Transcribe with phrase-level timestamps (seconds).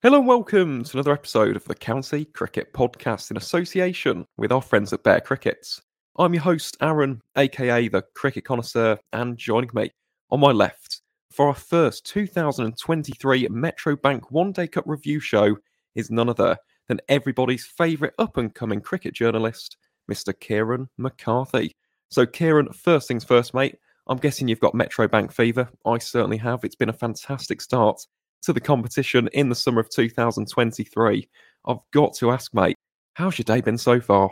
[0.00, 4.62] Hello and welcome to another episode of the County Cricket Podcast in association with our
[4.62, 5.82] friends at Bear Crickets.
[6.16, 9.90] I'm your host, Aaron, aka the Cricket Connoisseur, and joining me
[10.30, 15.56] on my left for our first 2023 Metro Bank One Day Cup review show
[15.96, 16.56] is none other
[16.86, 19.78] than everybody's favourite up and coming cricket journalist,
[20.08, 20.32] Mr.
[20.32, 21.74] Ciaran McCarthy.
[22.08, 23.74] So, Ciaran, first things first, mate.
[24.06, 25.68] I'm guessing you've got Metro Bank fever.
[25.84, 26.62] I certainly have.
[26.62, 28.00] It's been a fantastic start
[28.42, 31.28] to the competition in the summer of 2023.
[31.66, 32.76] I've got to ask, mate,
[33.14, 34.30] how's your day been so far?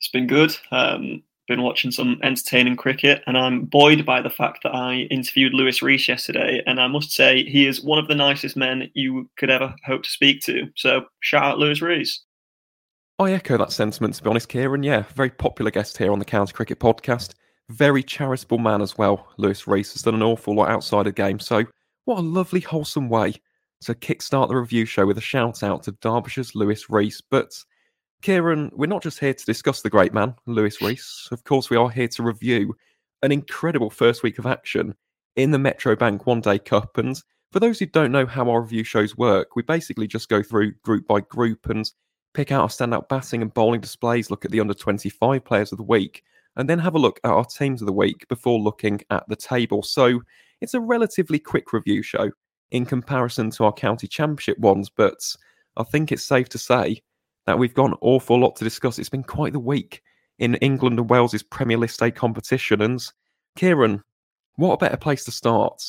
[0.00, 0.56] It's been good.
[0.70, 5.52] Um, been watching some entertaining cricket, and I'm buoyed by the fact that I interviewed
[5.52, 9.28] Luis Reece yesterday, and I must say he is one of the nicest men you
[9.36, 10.68] could ever hope to speak to.
[10.76, 12.22] So shout out Luis Reece.
[13.18, 14.84] I echo that sentiment, to be honest, Ciaran.
[14.84, 17.34] Yeah, very popular guest here on the County Cricket Podcast.
[17.68, 19.28] Very charitable man as well.
[19.36, 21.64] Luis Reece has done an awful lot outside of the game, so
[22.10, 23.32] what a lovely, wholesome way
[23.82, 27.20] to kickstart the review show with a shout out to Derbyshire's Luis Reece.
[27.20, 27.52] But,
[28.20, 31.28] Ciaran, we're not just here to discuss the great man, Luis Reece.
[31.30, 32.74] Of course, we are here to review
[33.22, 34.92] an incredible first week of action
[35.36, 36.98] in the Metro Bank One Day Cup.
[36.98, 37.16] And
[37.52, 40.72] for those who don't know how our review shows work, we basically just go through
[40.82, 41.88] group by group and
[42.34, 45.78] pick out our standout batting and bowling displays, look at the under 25 players of
[45.78, 46.24] the week,
[46.56, 49.36] and then have a look at our teams of the week before looking at the
[49.36, 49.84] table.
[49.84, 50.22] So,
[50.60, 52.30] it's a relatively quick review show
[52.70, 55.18] in comparison to our county championship ones, but
[55.76, 57.02] I think it's safe to say
[57.46, 58.98] that we've got an awful lot to discuss.
[58.98, 60.02] It's been quite the week
[60.38, 62.80] in England and Wales's Premier List A competition.
[62.82, 63.00] And
[63.56, 64.02] Ciaran,
[64.56, 65.82] what a better place to start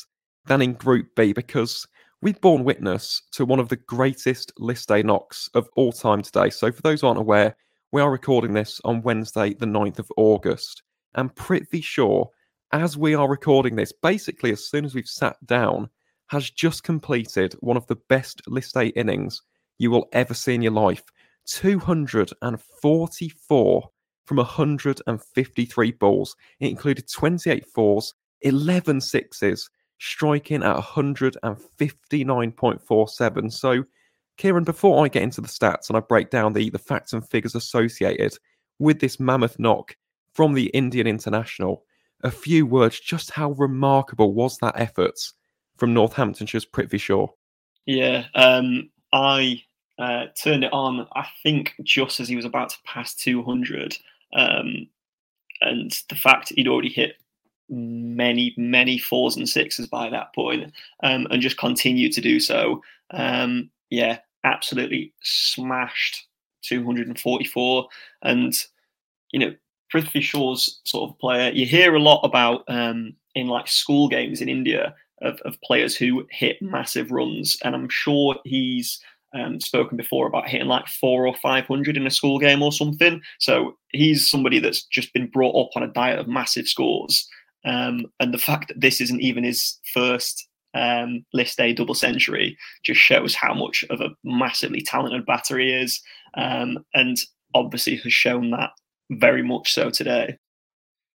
[0.45, 1.87] than in Group B because
[2.21, 6.49] we've borne witness to one of the greatest List A knocks of all time today.
[6.49, 7.55] So, for those aren't aware,
[7.91, 10.83] we are recording this on Wednesday, the 9th of August.
[11.15, 12.25] And Prithvi Shaw
[12.73, 15.89] as we are recording this, basically as soon as we've sat down,
[16.27, 19.41] has just completed one of the best list A innings
[19.77, 21.03] you will ever see in your life.
[21.47, 23.89] 244
[24.25, 26.35] from 153 balls.
[26.59, 29.69] It included 28 fours, 11 sixes,
[29.99, 33.51] striking at 159.47.
[33.51, 33.83] So,
[34.37, 37.27] Ciaran, before I get into the stats and I break down the, the facts and
[37.27, 38.37] figures associated
[38.79, 39.97] with this mammoth knock
[40.33, 41.83] from the Indian international,
[42.23, 45.19] a few words just how remarkable was that effort
[45.77, 47.27] from Northamptonshire's Prithvi Shaw?
[47.85, 49.63] Yeah, um, I
[49.97, 53.97] uh, turned it on, I think, just as he was about to pass 200.
[54.35, 54.87] Um,
[55.61, 57.15] and the fact he'd already hit
[57.69, 60.71] many, many fours and sixes by that point,
[61.03, 62.81] um, and just continued to do so.
[63.11, 66.27] Um, yeah, absolutely smashed
[66.63, 67.87] 244.
[68.23, 68.53] And,
[69.31, 69.53] you know,
[69.93, 71.51] Prithvi Shaw's sort of player.
[71.51, 75.95] You hear a lot about um, in like school games in India of, of players
[75.95, 78.99] who hit massive runs, and I'm sure he's
[79.33, 82.71] um, spoken before about hitting like four or five hundred in a school game or
[82.71, 83.21] something.
[83.39, 87.27] So he's somebody that's just been brought up on a diet of massive scores.
[87.63, 92.57] Um, and the fact that this isn't even his first um, list A double century
[92.83, 96.01] just shows how much of a massively talented batter he is,
[96.35, 97.17] um, and
[97.53, 98.71] obviously has shown that
[99.11, 100.37] very much so today.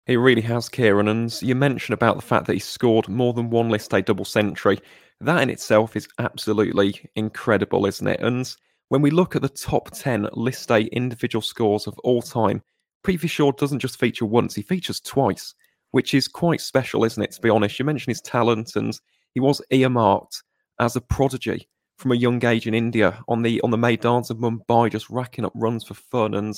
[0.05, 1.07] He really has, Ciaran.
[1.07, 4.25] And you mentioned about the fact that he scored more than one List A double
[4.25, 4.79] century.
[5.21, 8.19] That in itself is absolutely incredible, isn't it?
[8.19, 8.53] And
[8.89, 12.61] when we look at the top 10 List A individual scores of all time,
[13.03, 15.53] Prithvi Shaw doesn't just feature once, he features twice,
[15.91, 17.31] which is quite special, isn't it?
[17.31, 18.99] To be honest, you mentioned his talent, and
[19.33, 20.43] he was earmarked
[20.79, 21.67] as a prodigy
[21.97, 25.45] from a young age in India on the on the Maidans of Mumbai, just racking
[25.45, 26.33] up runs for fun.
[26.33, 26.55] And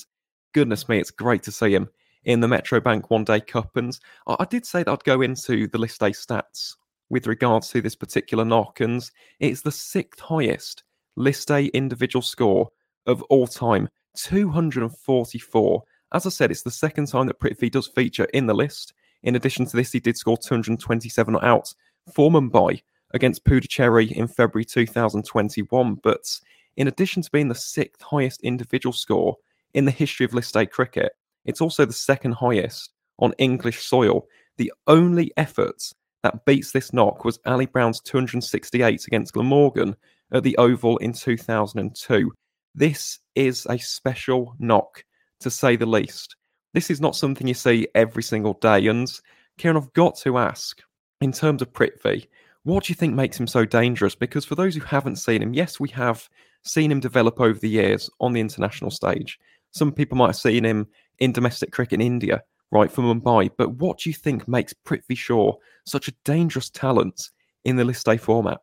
[0.53, 1.90] goodness me, it's great to see him
[2.25, 3.78] in the Metro Bank One Day Cup.
[3.78, 3.97] And
[4.28, 6.75] I, did say that I'd go into the list A stats
[7.09, 9.09] with regards to this particular knock, and
[9.40, 10.84] it's the sixth highest
[11.16, 12.69] list A individual score
[13.06, 15.84] of all time 244.
[16.13, 18.94] As I said, it's the second time that Prithvi does feature in the list.
[19.24, 21.74] In addition to this, he did score 227 out
[22.14, 22.81] for Mumbai
[23.14, 25.96] against Puducherry in February 2021.
[25.96, 26.40] But
[26.78, 29.35] in addition to being the sixth highest individual score
[29.73, 31.14] in the history of List A cricket.
[31.46, 34.28] It's also the second highest on English soil.
[34.58, 35.81] The only effort
[36.23, 39.96] that beats this knock was Ali Brown's 268 against Glamorgan
[40.31, 42.31] at the Oval in 2002.
[42.75, 45.03] This is a special knock,
[45.40, 46.35] to say the least.
[46.73, 48.87] This is not something you see every single day.
[48.87, 49.11] And
[49.58, 50.81] Ciaran, I've got to ask,
[51.22, 52.28] in terms of Prithvi,
[52.64, 54.14] what do you think makes him so dangerous?
[54.14, 56.28] Because for those who haven't seen him, yes, we have
[56.64, 59.40] seen him develop over the years on the international stage.
[59.78, 60.88] Some people might have seen him
[61.20, 63.52] in domestic cricket in India, right, for Mumbai.
[63.58, 65.53] But what do you think makes Prithvi Shaw
[65.85, 67.29] such a dangerous talent
[67.64, 68.59] in the List A format?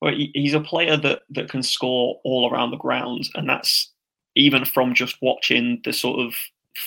[0.00, 3.92] Well, he's a player that that can score all around the ground, and that's
[4.34, 6.34] even from just watching the sort of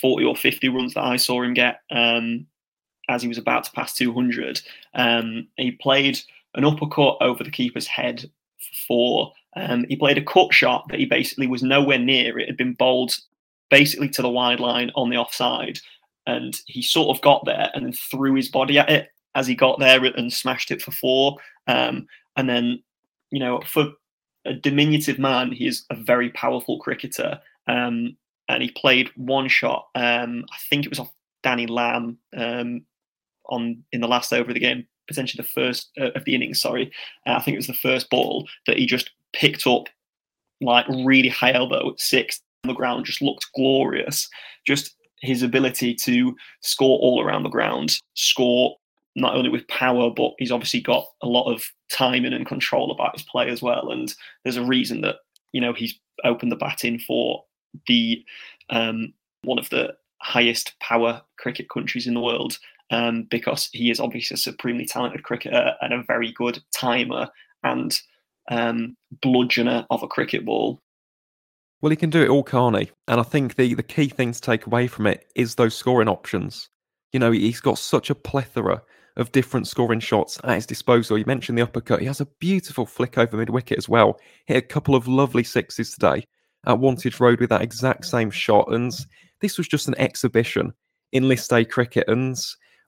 [0.00, 2.46] 40 or 50 runs that I saw him get um,
[3.08, 4.60] as he was about to pass 200.
[4.94, 6.18] Um, he played
[6.54, 8.30] an uppercut over the keeper's head
[8.86, 9.32] for.
[9.56, 12.38] Um, he played a cut shot that he basically was nowhere near.
[12.38, 13.16] It had been bowled
[13.70, 15.78] basically to the wide line on the offside,
[16.26, 19.54] and he sort of got there and then threw his body at it as he
[19.54, 21.36] got there and smashed it for four.
[21.66, 22.82] Um, and then,
[23.30, 23.92] you know, for
[24.44, 27.38] a diminutive man, he is a very powerful cricketer.
[27.66, 28.16] Um,
[28.48, 29.88] and he played one shot.
[29.94, 32.82] Um, I think it was off Danny Lamb um,
[33.48, 36.60] on in the last over of the game, potentially the first uh, of the innings.
[36.60, 36.90] Sorry,
[37.26, 39.88] uh, I think it was the first ball that he just picked up
[40.60, 43.06] like really high elbow six the ground.
[43.06, 44.28] Just looked glorious.
[44.66, 48.76] Just his ability to score all around the ground, score
[49.14, 53.16] not only with power, but he's obviously got a lot of timing and control about
[53.16, 53.90] his play as well.
[53.90, 54.14] And
[54.44, 55.16] there's a reason that
[55.52, 57.44] you know he's opened the batting for
[57.86, 58.24] the
[58.70, 62.58] um, one of the highest power cricket countries in the world
[62.90, 67.28] um, because he is obviously a supremely talented cricketer and a very good timer
[67.62, 68.00] and
[68.50, 70.80] um, bludgeoner of a cricket ball.
[71.80, 72.90] Well, he can do it all, can't?
[73.08, 76.08] And I think the, the key thing to take away from it is those scoring
[76.08, 76.70] options.
[77.12, 78.82] You know, he's got such a plethora
[79.16, 81.18] of different scoring shots at his disposal.
[81.18, 82.00] You mentioned the uppercut.
[82.00, 84.18] He has a beautiful flick over mid wicket as well.
[84.46, 86.26] Hit a couple of lovely sixes today
[86.66, 88.72] at Wantage Road with that exact same shot.
[88.72, 88.92] And
[89.40, 90.72] this was just an exhibition
[91.12, 92.04] in list A cricket.
[92.08, 92.36] And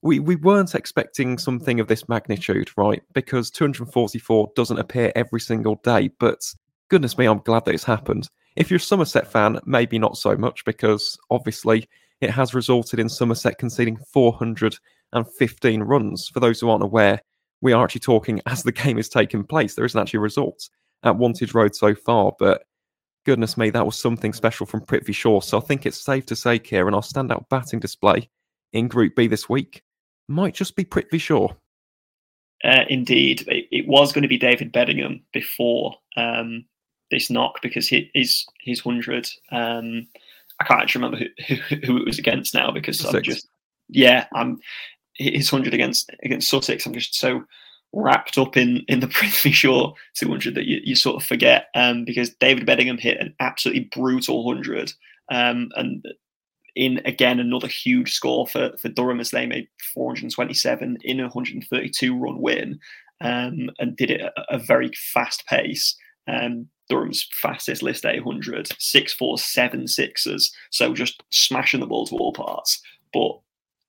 [0.02, 3.02] we, we weren't expecting something of this magnitude, right?
[3.14, 6.10] Because 244 doesn't appear every single day.
[6.18, 6.40] But
[6.88, 8.28] goodness me, I'm glad that it's happened.
[8.58, 11.88] If you're a Somerset fan, maybe not so much, because obviously
[12.20, 16.28] it has resulted in Somerset conceding 415 runs.
[16.28, 17.22] For those who aren't aware,
[17.60, 19.76] we are actually talking as the game is taking place.
[19.76, 20.70] There isn't actually results
[21.04, 22.64] at Wantage Road so far, but
[23.24, 25.40] goodness me, that was something special from Prithvi Shaw.
[25.40, 28.28] So I think it's safe to say, Ciaran, our standout batting display
[28.72, 29.82] in Group B this week
[30.26, 31.52] might just be Prithvi Shaw.
[32.64, 36.64] Uh, indeed, it, it, was going to be David Bedingham before um,
[37.10, 39.28] this knock because his his hundred.
[39.50, 40.06] Um,
[40.60, 43.14] I can't actually remember who, who, who it was against now because Sussex.
[43.14, 43.48] I'm just
[43.88, 44.58] yeah, I'm
[45.14, 46.86] his hundred against against Sussex.
[46.86, 47.44] I'm just so
[47.92, 52.04] wrapped up in in the Prithvi Shaw 200 that you, you sort of forget um,
[52.04, 54.92] because David Bedingham hit an absolutely brutal 100
[55.30, 56.06] um, and
[56.76, 62.16] in again another huge score for for Durham as they made 427 in a 132
[62.16, 62.78] run win
[63.20, 65.96] um, and did it at a very fast pace.
[66.28, 72.06] Um, Durham's fastest list A 100, six four seven sixes, so just smashing the ball
[72.06, 72.80] to all parts.
[73.12, 73.38] But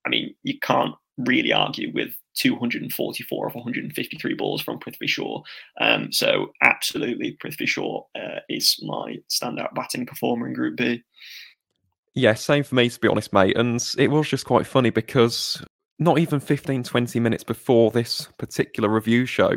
[0.05, 5.41] I mean, you can't really argue with 244 of 153 balls from Prithvi Shaw.
[5.81, 11.03] Um, so absolutely, Prithvi Shaw uh, is my standout batting performer in Group B.
[12.15, 13.57] Yeah, same for me to be honest, mate.
[13.57, 15.63] And it was just quite funny because
[15.99, 19.51] not even 15, 20 minutes before this particular review show,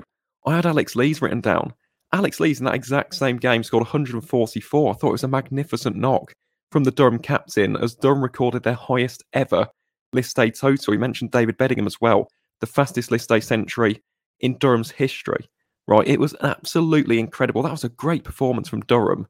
[0.44, 1.72] I had Alex Lees written down.
[2.12, 4.90] Alex Lees in that exact same game scored 144.
[4.90, 6.32] I thought it was a magnificent knock
[6.70, 9.66] from the Durham captain as Durham recorded their highest ever
[10.12, 10.92] list A total.
[10.92, 12.28] He mentioned David Bedingham as well
[12.60, 14.02] the fastest list A century
[14.40, 15.48] in Durham's history.
[15.88, 17.62] Right, it was absolutely incredible.
[17.62, 19.26] That was a great performance from Durham.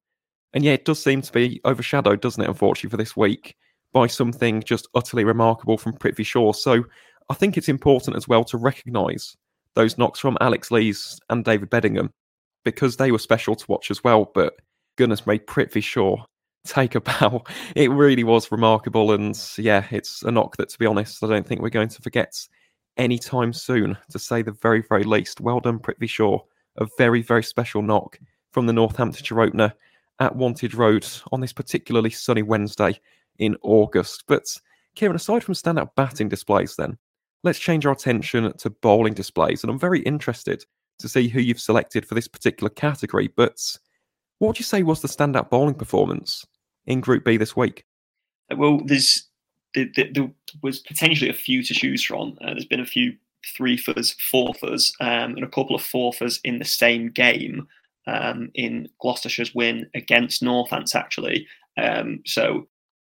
[0.52, 3.56] And yeah, it does seem to be overshadowed, doesn't it, unfortunately, for this week
[3.92, 6.52] by something just utterly remarkable from Prithvi Shaw.
[6.52, 6.84] So
[7.30, 9.34] I think it's important as well to recognise
[9.74, 12.10] those knocks from Alex Lees and David Bedingham
[12.64, 14.30] because they were special to watch as well.
[14.34, 14.54] But
[14.96, 16.24] goodness me, Prithvi Shaw,
[16.66, 17.44] take a bow.
[17.76, 19.12] It really was remarkable.
[19.12, 22.02] And yeah, it's a knock that, to be honest, I don't think we're going to
[22.02, 22.34] forget
[22.96, 25.40] anytime soon, to say the very, very least.
[25.40, 26.38] Well done, Prithvi Shaw.
[26.76, 28.18] A very, very special knock
[28.50, 29.74] from the Northamptonshire opener
[30.20, 32.98] at Wantage Road on this particularly sunny Wednesday
[33.38, 34.24] in August.
[34.26, 34.44] But
[34.94, 36.96] Ciaran, aside from standout batting displays, then
[37.42, 39.62] let's change our attention to bowling displays.
[39.62, 40.64] And I'm very interested
[41.02, 43.28] to see who you've selected for this particular category.
[43.28, 43.76] But
[44.38, 46.46] what would you say was the standout bowling performance
[46.86, 47.84] in Group B this week?
[48.56, 49.28] Well, there's
[49.74, 50.30] there, there,
[50.62, 52.36] was potentially a few to choose from.
[52.42, 53.14] Uh, there's been a few
[53.56, 57.66] three fours, four fours, um, and a couple of four fours in the same game
[58.06, 61.46] um, in Gloucestershire's win against Northants, actually.
[61.76, 62.66] Um, so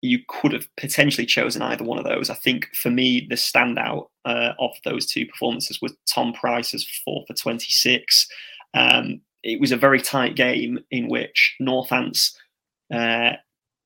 [0.04, 2.30] you could have potentially chosen either one of those.
[2.30, 7.24] I think for me, the standout uh, of those two performances was Tom Price's four
[7.26, 8.28] for 26.
[8.74, 12.36] Um, it was a very tight game in which Northants
[12.94, 13.38] uh,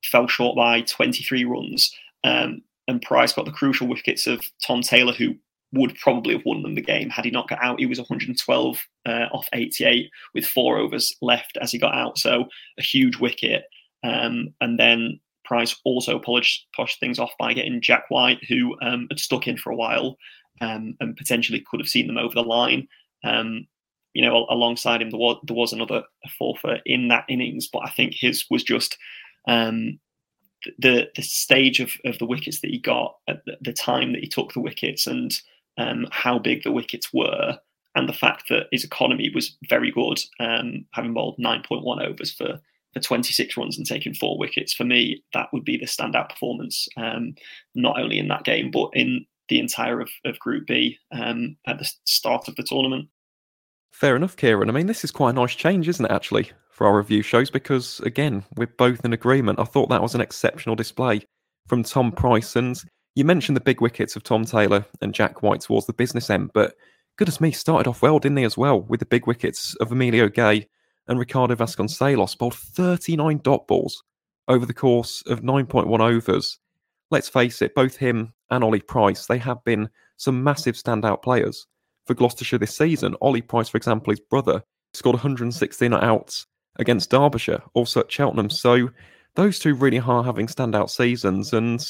[0.03, 1.93] fell short by 23 runs.
[2.24, 5.36] Um, and Price got the crucial wickets of Tom Taylor, who
[5.74, 7.79] would probably have won them the game had he not got out.
[7.79, 12.45] He was 112 uh, off 88 with four overs left as he got out, so
[12.79, 13.65] a huge wicket.
[14.03, 16.68] Um, and then Price also polished,
[17.00, 20.18] things off by getting Jack White, who um, had stuck in for a while
[20.62, 22.88] um, and potentially could have seen them over the line.
[23.24, 23.68] Um,
[24.13, 26.04] you know, alongside him, there was, there was another
[26.39, 28.98] fourfer in that innings, but I think his was just
[29.48, 30.00] um,
[30.80, 34.22] the the stage of, of the wickets that he got at the, the time that
[34.22, 35.39] he took the wickets and
[35.77, 37.60] um, how big the wickets were,
[37.96, 42.60] and the fact that his economy was very good, um, having bowled 9.1 overs for
[42.98, 44.74] for 26 runs and taking four wickets.
[44.74, 47.36] For me, that would be the standout performance, um,
[47.75, 51.80] not only in that game but in the entire of, of Group B um, at
[51.80, 53.08] the start of the tournament.
[53.92, 54.70] Fair enough, Ciaran.
[54.70, 57.50] I mean, this is quite a nice change, isn't it, actually, for our review shows?
[57.50, 59.60] Because, again, we're both in agreement.
[59.60, 61.22] I thought that was an exceptional display
[61.68, 62.56] from Tom Price.
[62.56, 62.77] And
[63.16, 66.51] you mentioned the big wickets of Tom Taylor and Jack White towards the business end,
[66.54, 66.75] but
[67.18, 70.27] goodness me, started off well, didn't he, as well, with the big wickets of Emilio
[70.27, 70.68] Gay
[71.08, 74.04] and Ricardo Vasconcelos, bowled 39 dot balls
[74.48, 76.60] over the course of 9.1 overs.
[77.12, 81.68] Let's face it, both him and Ollie Price, they have been some massive standout players
[82.06, 83.16] for Gloucestershire this season.
[83.22, 86.48] Ollie Price, for example, his brother, scored 116 outs
[86.78, 88.50] against Derbyshire, also at Cheltenham.
[88.50, 88.90] So
[89.36, 91.54] those two really are having standout seasons.
[91.54, 91.86] And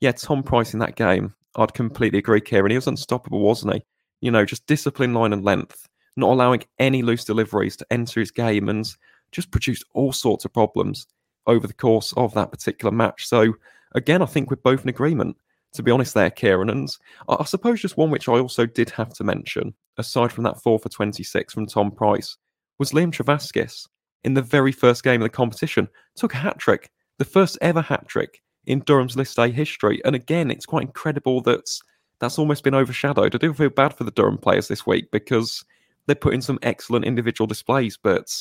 [0.00, 2.70] yeah, Tom Price in that game, I'd completely agree, Ciaran.
[2.70, 3.84] He was unstoppable, wasn't he?
[4.20, 8.30] You know, just discipline, line, and length, not allowing any loose deliveries to enter his
[8.30, 8.86] game, and
[9.30, 11.06] just produced all sorts of problems
[11.46, 13.26] over the course of that particular match.
[13.26, 13.54] So,
[13.94, 15.36] again, I think we're both in agreement
[15.74, 16.70] to be honest, there, Ciaran.
[16.70, 16.88] And
[17.28, 20.78] I suppose just one which I also did have to mention, aside from that four
[20.78, 22.36] for 26 from Tom Price,
[22.78, 23.88] was Liam Trevaskis
[24.24, 25.88] in the very first game of the competition.
[26.16, 30.00] Took a hat trick, the first ever hat trick in Durham's List A history.
[30.04, 31.68] And again, it's quite incredible that
[32.20, 33.34] that's almost been overshadowed.
[33.34, 35.64] I do feel bad for the Durham players this week because
[36.06, 37.96] they put in some excellent individual displays.
[37.96, 38.32] But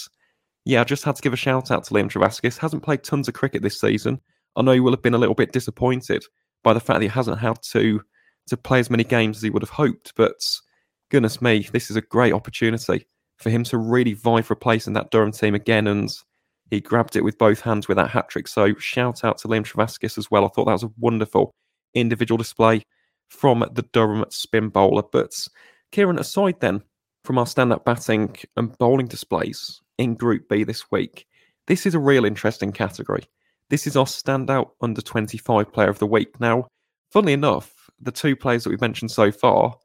[0.66, 2.58] yeah, I just had to give a shout out to Liam Trevaskis.
[2.58, 4.20] Hasn't played tons of cricket this season.
[4.56, 6.24] I know he will have been a little bit disappointed
[6.64, 8.02] by the fact that he hasn't had to
[8.48, 10.14] to play as many games as he would have hoped.
[10.16, 10.44] But
[11.10, 13.06] goodness me, this is a great opportunity
[13.38, 15.88] for him to really vie for a place in that Durham team again.
[15.88, 16.12] And
[16.70, 18.48] he grabbed it with both hands with that hat trick.
[18.48, 20.46] So shout out to Liam Trevaskis as well.
[20.46, 21.54] I thought that was a wonderful
[21.94, 22.84] individual display
[23.30, 25.04] from the Durham spin bowler.
[25.12, 25.34] But
[25.94, 26.82] Ciaran, aside then
[27.24, 31.28] from our stand up batting and bowling displays in Group B this week,
[31.68, 33.24] this is a real interesting category.
[33.70, 36.40] This is our standout under 25 player of the week.
[36.40, 36.68] Now,
[37.10, 39.76] funnily enough, the two players that we've mentioned so far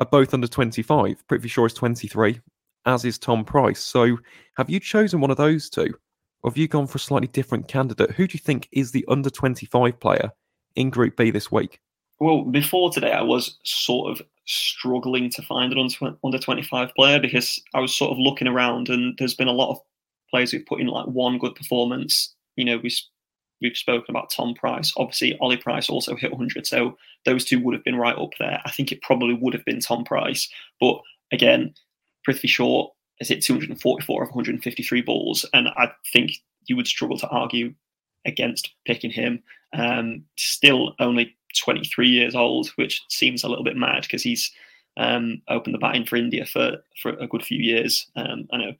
[0.00, 1.26] are both under 25.
[1.26, 2.40] Prithvi Shaw is 23,
[2.86, 3.80] as is Tom Price.
[3.80, 4.18] So,
[4.56, 5.94] have you chosen one of those two?
[6.42, 8.10] Or have you gone for a slightly different candidate?
[8.12, 10.30] Who do you think is the under 25 player
[10.74, 11.80] in Group B this week?
[12.22, 15.88] Well, before today, I was sort of struggling to find an
[16.22, 19.72] under 25 player because I was sort of looking around and there's been a lot
[19.72, 19.80] of
[20.30, 22.32] players who've put in like one good performance.
[22.54, 22.94] You know, we
[23.60, 24.92] we've spoken about Tom Price.
[24.96, 28.62] Obviously, Ollie Price also hit 100, so those two would have been right up there.
[28.64, 30.48] I think it probably would have been Tom Price,
[30.78, 31.00] but
[31.32, 31.74] again,
[32.24, 32.86] Prithvi Shaw
[33.18, 36.34] has hit 244 of 153 balls, and I think
[36.68, 37.74] you would struggle to argue
[38.24, 39.42] against picking him.
[39.72, 44.50] Um, still only 23 years old, which seems a little bit mad because he's
[44.96, 48.10] um, opened the batting for India for for a good few years.
[48.16, 48.72] Um, I know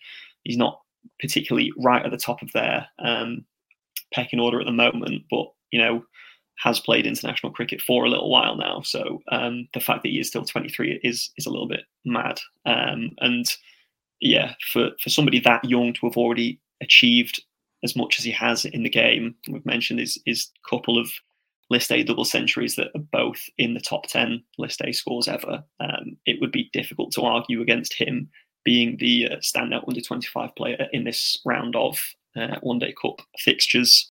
[0.44, 0.80] he's not
[1.20, 3.44] particularly right at the top of their um,
[4.12, 6.04] pecking order at the moment, but you know
[6.58, 8.82] has played international cricket for a little while now.
[8.82, 12.40] So um, the fact that he is still 23 is is a little bit mad.
[12.66, 13.46] Um, and
[14.20, 17.42] yeah, for for somebody that young to have already achieved
[17.84, 21.10] as much as he has in the game, we've mentioned his his couple of
[21.72, 25.64] List A double centuries that are both in the top 10 List A scores ever.
[25.80, 28.28] Um, it would be difficult to argue against him
[28.62, 31.98] being the uh, standout under 25 player in this round of
[32.36, 34.12] uh, One Day Cup fixtures.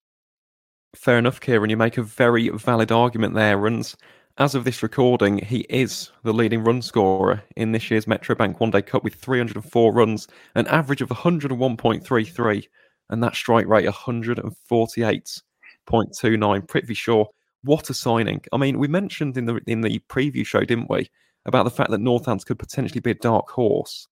[0.96, 1.72] Fair enough, Ciaran.
[1.72, 3.66] You make a very valid argument there.
[3.66, 3.92] And
[4.38, 8.60] as of this recording, he is the leading run scorer in this year's Metro Bank
[8.60, 12.68] One Day Cup with 304 runs, an average of 101.33,
[13.10, 15.42] and that strike rate 148.29.
[16.68, 17.26] Prithvi Shaw,
[17.64, 18.42] what a signing!
[18.52, 21.10] I mean, we mentioned in the in the preview show, didn't we,
[21.46, 24.08] about the fact that Northants could potentially be a dark horse.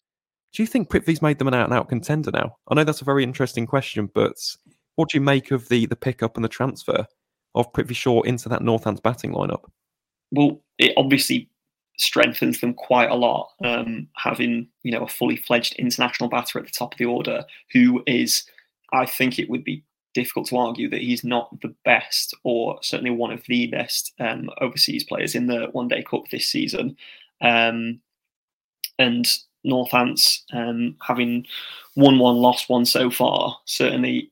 [0.54, 2.56] Do you think Prithvi's made them an out and out contender now?
[2.70, 4.36] I know that's a very interesting question, but
[4.96, 7.06] what do you make of the the pickup and the transfer
[7.54, 9.64] of Prithvi Shaw into that Northants batting lineup?
[10.32, 11.50] Well, it obviously
[11.98, 16.66] strengthens them quite a lot, um, having you know a fully fledged international batter at
[16.66, 18.44] the top of the order, who is,
[18.94, 19.84] I think it would be
[20.15, 24.50] difficult to argue that he's not the best or certainly one of the best um,
[24.62, 26.98] overseas players in the One Day Cup this season.
[27.41, 28.00] Um,
[28.98, 29.27] and
[29.65, 31.45] Northants, um, having
[31.95, 34.31] won one, lost one so far, certainly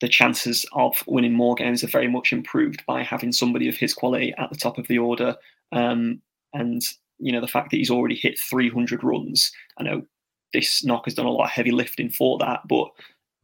[0.00, 3.94] the chances of winning more games are very much improved by having somebody of his
[3.94, 5.36] quality at the top of the order.
[5.70, 6.20] Um,
[6.52, 6.82] and
[7.18, 9.52] you know the fact that he's already hit 300 runs.
[9.78, 10.02] I know
[10.52, 12.90] this knock has done a lot of heavy lifting for that, but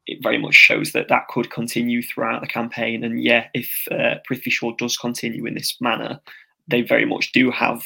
[0.09, 3.05] it very much shows that that could continue throughout the campaign.
[3.05, 6.19] And yeah, if uh, Prithvi Shaw does continue in this manner,
[6.67, 7.85] they very much do have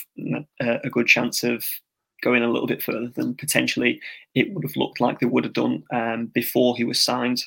[0.61, 1.65] a, good chance of
[2.23, 4.01] going a little bit further than potentially
[4.35, 7.43] it would have looked like they would have done um, before he was signed.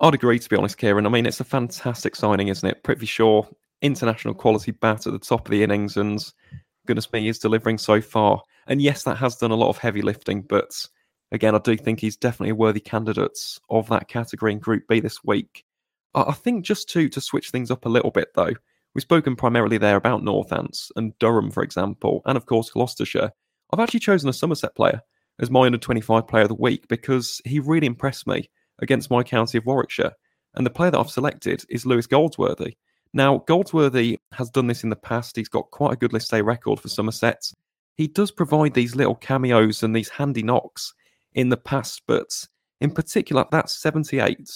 [0.00, 1.06] I'd agree, to be honest, Ciaran.
[1.06, 2.82] I mean, it's a fantastic signing, isn't it?
[2.82, 3.44] Prithvi Shaw,
[3.82, 6.24] international quality bat at the top of the innings, and
[6.86, 8.42] goodness me, he's delivering so far.
[8.68, 10.74] And yes, that has done a lot of heavy lifting, but
[11.32, 13.38] again, I do think he's definitely a worthy candidate
[13.70, 15.64] of that category in Group B this week.
[16.14, 18.54] I think just to to switch things up a little bit, though,
[18.94, 23.30] we've spoken primarily there about Northants and Durham, for example, and of course Gloucestershire.
[23.70, 25.02] I've actually chosen a Somerset player
[25.38, 29.22] as my under 25 player of the week because he really impressed me against my
[29.22, 30.12] county of Warwickshire.
[30.54, 32.76] And the player that I've selected is Lewis Goldsworthy.
[33.12, 35.36] Now, Goldsworthy has done this in the past.
[35.36, 37.52] He's got quite a good list A record for Somerset.
[37.96, 40.94] He does provide these little cameos and these handy knocks
[41.36, 42.44] in the past, but
[42.80, 44.50] in particular, that 78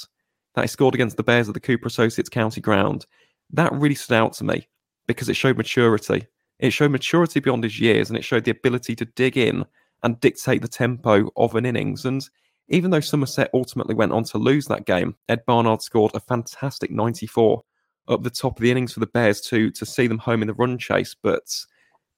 [0.54, 3.06] that he scored against the Bears at the Cooper Associates County Ground,
[3.52, 4.66] that really stood out to me
[5.06, 6.26] because it showed maturity.
[6.58, 9.64] It showed maturity beyond his years and it showed the ability to dig in
[10.02, 12.04] and dictate the tempo of an innings.
[12.04, 12.28] And
[12.68, 16.90] even though Somerset ultimately went on to lose that game, Ed Barnard scored a fantastic
[16.90, 17.62] 94
[18.08, 20.49] up the top of the innings for the Bears to to see them home in
[20.49, 21.14] the run chase.
[21.22, 21.54] But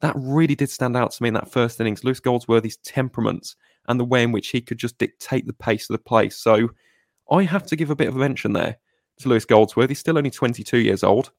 [0.00, 2.04] that really did stand out to me in that first innings.
[2.04, 3.54] Lewis Goldsworthy's temperament
[3.89, 6.29] and the way in which he could just dictate the pace of the play.
[6.29, 6.71] So
[7.31, 8.77] I have to give a bit of a mention there
[9.21, 9.93] to Lewis Goldsworthy.
[9.93, 11.31] He's still only 22 years old.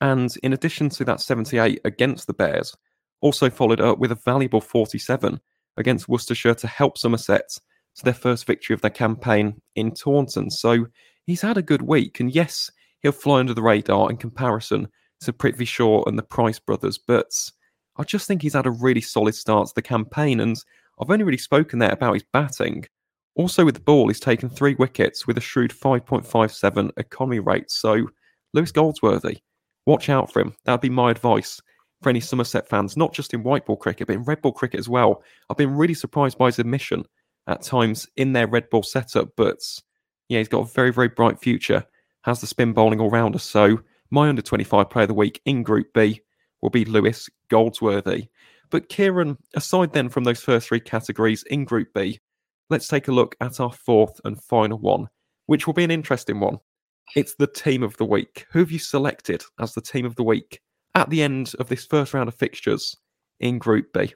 [0.00, 2.74] And in addition to that 78 against the Bears,
[3.20, 5.40] also followed up with a valuable 47
[5.76, 7.48] against Worcestershire to help Somerset
[7.96, 10.50] to their first victory of their campaign in Taunton.
[10.50, 10.86] So
[11.26, 12.20] he's had a good week.
[12.20, 14.88] And yes, he'll fly under the radar in comparison
[15.20, 16.98] to Prithvi Shaw and the Price brothers.
[16.98, 17.32] But
[17.96, 20.40] I just think he's had a really solid start to the campaign.
[20.40, 20.56] And
[21.00, 22.84] I've only really spoken there about his batting.
[23.34, 27.70] Also, with the ball, he's taken three wickets with a shrewd 5.57 economy rate.
[27.70, 28.08] So,
[28.52, 29.38] Lewis Goldsworthy,
[29.86, 30.54] watch out for him.
[30.64, 31.60] That'd be my advice
[32.02, 34.80] for any Somerset fans, not just in white ball cricket, but in red ball cricket
[34.80, 35.22] as well.
[35.48, 37.04] I've been really surprised by his admission
[37.46, 39.58] at times in their red ball setup, but
[40.28, 41.84] yeah, he's got a very, very bright future.
[42.24, 43.38] Has the spin bowling all rounder.
[43.38, 46.20] So, my under 25 player of the week in Group B
[46.60, 48.28] will be Lewis Goldsworthy.
[48.70, 52.20] But Ciaran, aside then from those first three categories in Group B,
[52.68, 55.08] let's take a look at our fourth and final one,
[55.46, 56.58] which will be an interesting one.
[57.16, 58.46] It's the team of the week.
[58.52, 60.60] Who have you selected as the team of the week
[60.94, 62.96] at the end of this first round of fixtures
[63.40, 64.14] in Group B?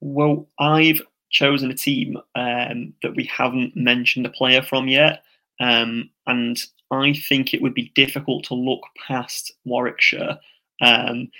[0.00, 5.22] Well, I've chosen a team um, that we haven't mentioned a player from yet.
[5.60, 10.38] Um, and I think it would be difficult to look past Warwickshire
[10.80, 11.30] um,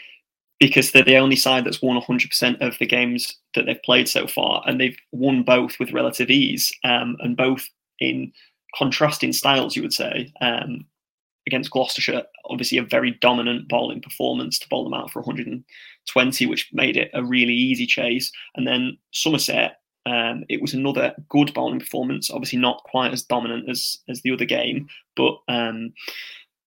[0.61, 4.27] because they're the only side that's won 100% of the games that they've played so
[4.27, 7.69] far, and they've won both with relative ease, um, and both
[8.01, 8.33] in
[8.77, 10.33] contrasting styles, you would say.
[10.41, 10.87] Um,
[11.47, 16.71] against Gloucestershire, obviously a very dominant bowling performance to bowl them out for 120, which
[16.73, 18.33] made it a really easy chase.
[18.55, 23.69] And then Somerset, um, it was another good bowling performance, obviously not quite as dominant
[23.69, 25.93] as as the other game, but um,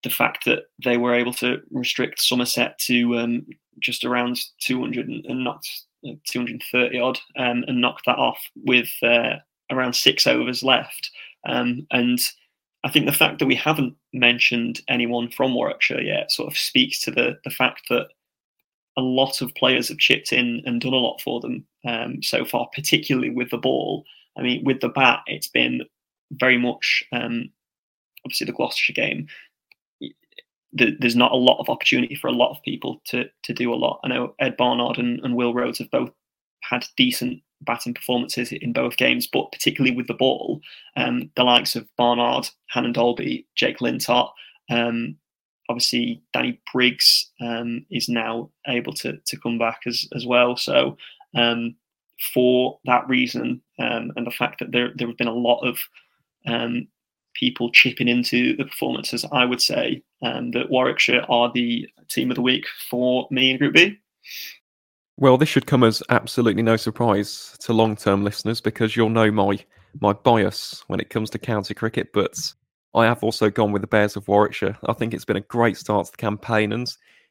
[0.03, 3.45] the fact that they were able to restrict Somerset to um,
[3.79, 5.63] just around 200 and not
[6.07, 9.35] uh, 230 odd um, and knocked that off with uh,
[9.71, 11.09] around six overs left.
[11.47, 12.19] Um, and
[12.83, 17.01] I think the fact that we haven't mentioned anyone from Warwickshire yet sort of speaks
[17.01, 18.07] to the the fact that
[18.97, 22.43] a lot of players have chipped in and done a lot for them um, so
[22.43, 24.03] far, particularly with the ball.
[24.37, 25.83] I mean, with the bat, it's been
[26.31, 27.49] very much um,
[28.25, 29.27] obviously the Gloucestershire game
[30.73, 33.75] there's not a lot of opportunity for a lot of people to to do a
[33.75, 33.99] lot.
[34.03, 36.11] I know Ed Barnard and, and Will Rhodes have both
[36.61, 40.61] had decent batting performances in both games, but particularly with the ball,
[40.95, 44.29] um, the likes of Barnard, Hannon-Dalby, Jake Lintott,
[44.69, 45.15] um,
[45.69, 50.55] obviously Danny Briggs um, is now able to to come back as as well.
[50.57, 50.97] So
[51.35, 51.75] um,
[52.33, 55.79] for that reason, um, and the fact that there there have been a lot of
[56.45, 56.87] um,
[57.33, 62.35] people chipping into the performances, I would say um, that Warwickshire are the team of
[62.35, 63.99] the week for me in Group B.
[65.17, 69.59] Well, this should come as absolutely no surprise to long-term listeners because you'll know my
[69.99, 72.13] my bias when it comes to county cricket.
[72.13, 72.37] But
[72.93, 74.77] I have also gone with the Bears of Warwickshire.
[74.85, 76.87] I think it's been a great start to the campaign, and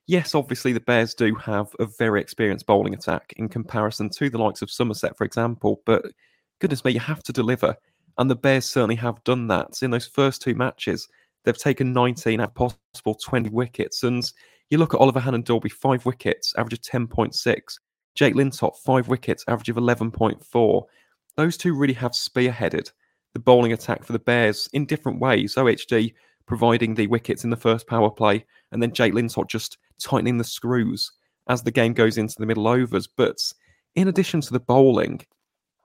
[0.06, 4.38] yes, obviously the Bears do have a very experienced bowling attack in comparison to the
[4.38, 6.04] likes of Somerset, for example, but
[6.60, 7.76] goodness me, you have to deliver.
[8.18, 9.82] And the Bears certainly have done that.
[9.82, 11.06] In those first two matches,
[11.46, 12.54] they've taken 19 out of
[12.92, 14.02] possible 20 wickets.
[14.02, 14.30] And
[14.68, 17.60] you look at Oliver Hannon-Dalby, five wickets, average of 10.6.
[18.14, 20.82] Jake Lintott, five wickets, average of 11.4.
[21.36, 22.90] Those two really have spearheaded
[23.32, 25.54] the bowling attack for the Bears in different ways.
[25.54, 26.12] OHD
[26.46, 30.44] providing the wickets in the first power play, and then Jake Lintott just tightening the
[30.44, 31.12] screws
[31.48, 33.06] as the game goes into the middle overs.
[33.06, 33.38] But
[33.94, 35.20] in addition to the bowling,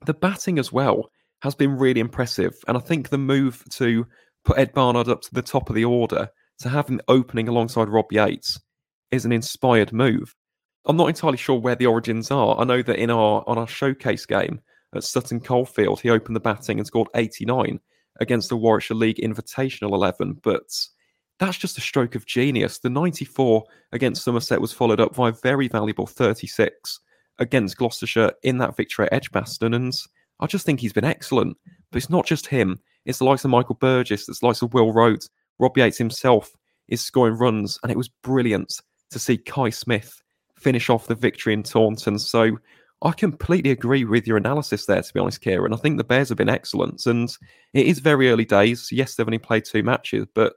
[0.06, 2.56] the batting as well has been really impressive.
[2.68, 4.08] And I think the move to
[4.44, 7.90] put Ed Barnard up to the top of the order, to have him opening alongside
[7.90, 8.60] Rob Yates,
[9.12, 10.36] is an inspired move.
[10.86, 12.60] I'm not entirely sure where the origins are.
[12.60, 14.62] I know that in our on our showcase game
[14.96, 17.80] at Sutton Coldfield, he opened the batting and scored 89
[18.20, 20.64] against the Warwickshire League Invitational 11, but
[21.40, 22.80] that's just a stroke of genius.
[22.80, 27.00] The 94 against Somerset was followed up by a very valuable 36
[27.40, 29.94] against Gloucestershire in that victory at Edgbaston, and
[30.40, 31.58] I just think he's been excellent.
[31.92, 34.74] But it's not just him; it's the likes of Michael Burgess, it's the likes of
[34.74, 36.52] Will Rhodes, Rob Yates himself
[36.88, 40.22] is scoring runs, and it was brilliant to see Kai Smith
[40.58, 42.20] finish off the victory in Taunton.
[42.20, 42.58] So
[43.02, 45.74] I completely agree with your analysis there, to be honest, Ciaran.
[45.74, 47.36] I think the Bears have been excellent, and
[47.74, 48.90] it is very early days.
[48.92, 50.54] Yes, they've only played two matches, but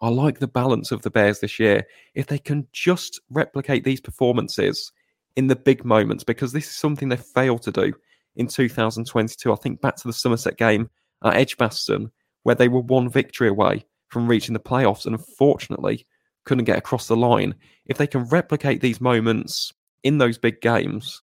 [0.00, 1.84] I like the balance of the Bears this year.
[2.14, 4.92] If they can just replicate these performances
[5.36, 7.92] in the big moments, because this is something they failed to do
[8.36, 9.52] in 2022.
[9.52, 10.90] I think back to the Somerset game
[11.24, 12.10] at Edgbaston,
[12.42, 16.06] where they were one victory away from reaching the playoffs, and unfortunately
[16.44, 17.54] couldn't get across the line.
[17.86, 21.20] If they can replicate these moments in those big games,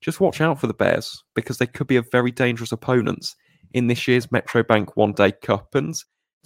[0.00, 3.34] just watch out for the Bears because they could be a very dangerous opponent
[3.72, 5.74] in this year's Metro Bank One Day Cup.
[5.74, 5.94] And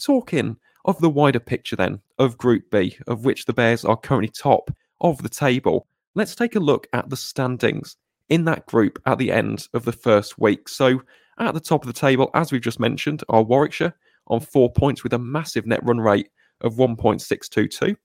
[0.02, 4.28] talking of the wider picture then of Group B, of which the Bears are currently
[4.28, 7.96] top of the table, let's take a look at the standings
[8.28, 10.68] in that group at the end of the first week.
[10.68, 11.02] So
[11.38, 13.94] at the top of the table, as we've just mentioned, are Warwickshire
[14.28, 16.28] on four points with a massive net run rate
[16.60, 17.96] of 1.622.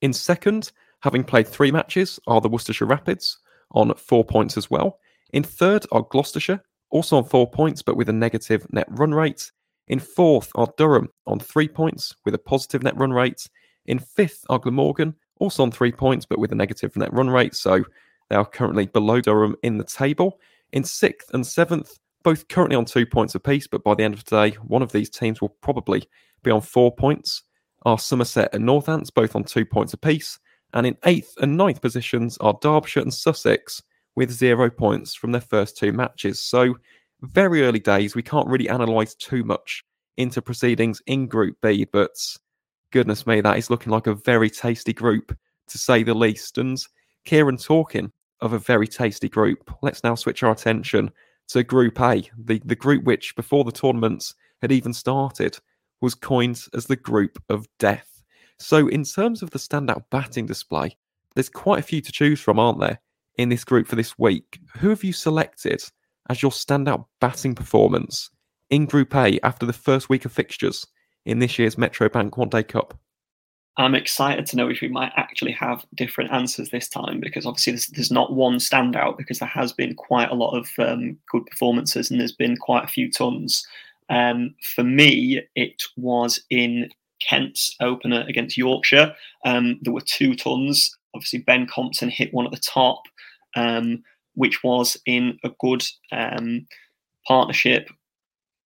[0.00, 3.38] In second, having played three matches, are the Worcestershire Rapids
[3.72, 4.98] on four points as well.
[5.32, 9.50] In third are Gloucestershire, also on four points, but with a negative net run rate.
[9.88, 13.48] In fourth are Durham on three points with a positive net run rate.
[13.86, 17.54] In fifth are Glamorgan, also on three points, but with a negative net run rate.
[17.54, 17.84] So
[18.28, 20.38] they are currently below Durham in the table.
[20.72, 24.24] In sixth and seventh, both currently on two points apiece, but by the end of
[24.24, 26.04] today, one of these teams will probably
[26.42, 27.42] be on four points.
[27.86, 30.38] Are Somerset and Northants, both on two points apiece.
[30.74, 33.82] And in eighth and ninth positions are Derbyshire and Sussex
[34.16, 36.40] with zero points from their first two matches.
[36.40, 36.76] So,
[37.22, 38.14] very early days.
[38.14, 39.84] We can't really analyse too much
[40.16, 42.10] into proceedings in Group B, but
[42.92, 45.36] goodness me, that is looking like a very tasty group,
[45.68, 46.58] to say the least.
[46.58, 46.78] And
[47.24, 51.10] Ciaran talking of a very tasty group, let's now switch our attention
[51.50, 55.58] to Group A, the, the group which, before the tournaments had even started,
[56.00, 58.22] was coined as the group of death.
[58.58, 60.96] So, in terms of the standout batting display,
[61.34, 63.00] there's quite a few to choose from, aren't there,
[63.36, 64.60] in this group for this week?
[64.78, 65.82] Who have you selected
[66.28, 68.30] as your standout batting performance
[68.68, 70.86] in Group A after the first week of fixtures
[71.24, 72.98] in this year's Metro Bank One Day Cup?
[73.76, 77.72] I'm excited to know if we might actually have different answers this time because obviously
[77.72, 81.46] there's, there's not one standout because there has been quite a lot of um, good
[81.46, 83.66] performances and there's been quite a few tons.
[84.10, 89.14] Um, for me, it was in Kent's opener against Yorkshire.
[89.44, 90.96] Um, there were two tons.
[91.14, 93.02] Obviously, Ben Compton hit one at the top,
[93.54, 94.02] um,
[94.34, 96.66] which was in a good um,
[97.26, 97.88] partnership,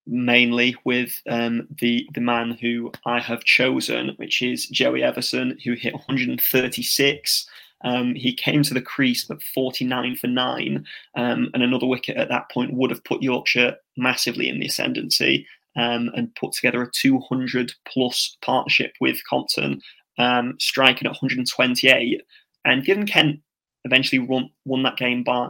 [0.06, 5.74] mainly with um, the the man who I have chosen, which is Joey Evison, who
[5.74, 7.46] hit 136.
[7.84, 10.86] Um, he came to the crease at 49 for nine,
[11.16, 15.46] um, and another wicket at that point would have put Yorkshire massively in the ascendancy
[15.76, 19.80] um, and put together a 200 plus partnership with Compton,
[20.18, 22.22] um, striking at 128.
[22.64, 23.40] And given Kent
[23.84, 25.48] eventually won, won that game by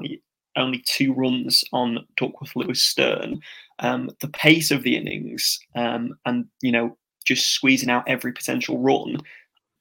[0.56, 3.40] only two runs on Duckworth Lewis Stern,
[3.80, 8.78] um, the pace of the innings um, and, you know, just squeezing out every potential
[8.78, 9.18] run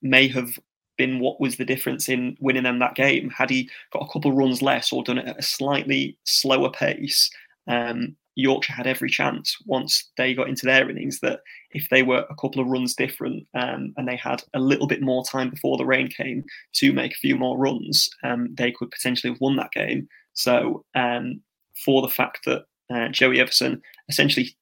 [0.02, 0.58] may have
[0.98, 3.30] been what was the difference in winning them that game.
[3.30, 6.70] Had he got a couple of runs less or done it at a slightly slower
[6.70, 7.30] pace,
[7.68, 12.26] um, Yorkshire had every chance once they got into their innings that if they were
[12.30, 15.78] a couple of runs different um, and they had a little bit more time before
[15.78, 19.56] the rain came to make a few more runs, um, they could potentially have won
[19.56, 20.08] that game.
[20.34, 21.42] So, um,
[21.86, 24.56] for the fact that uh, Joey Evison essentially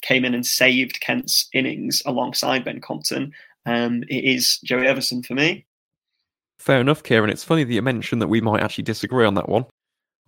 [0.00, 3.32] came in and saved Kent's innings alongside Ben Compton,
[3.66, 5.66] um, it is Joey Evison for me.
[6.58, 7.30] Fair enough, Ciaran.
[7.30, 9.64] It's funny that you mentioned that we might actually disagree on that one.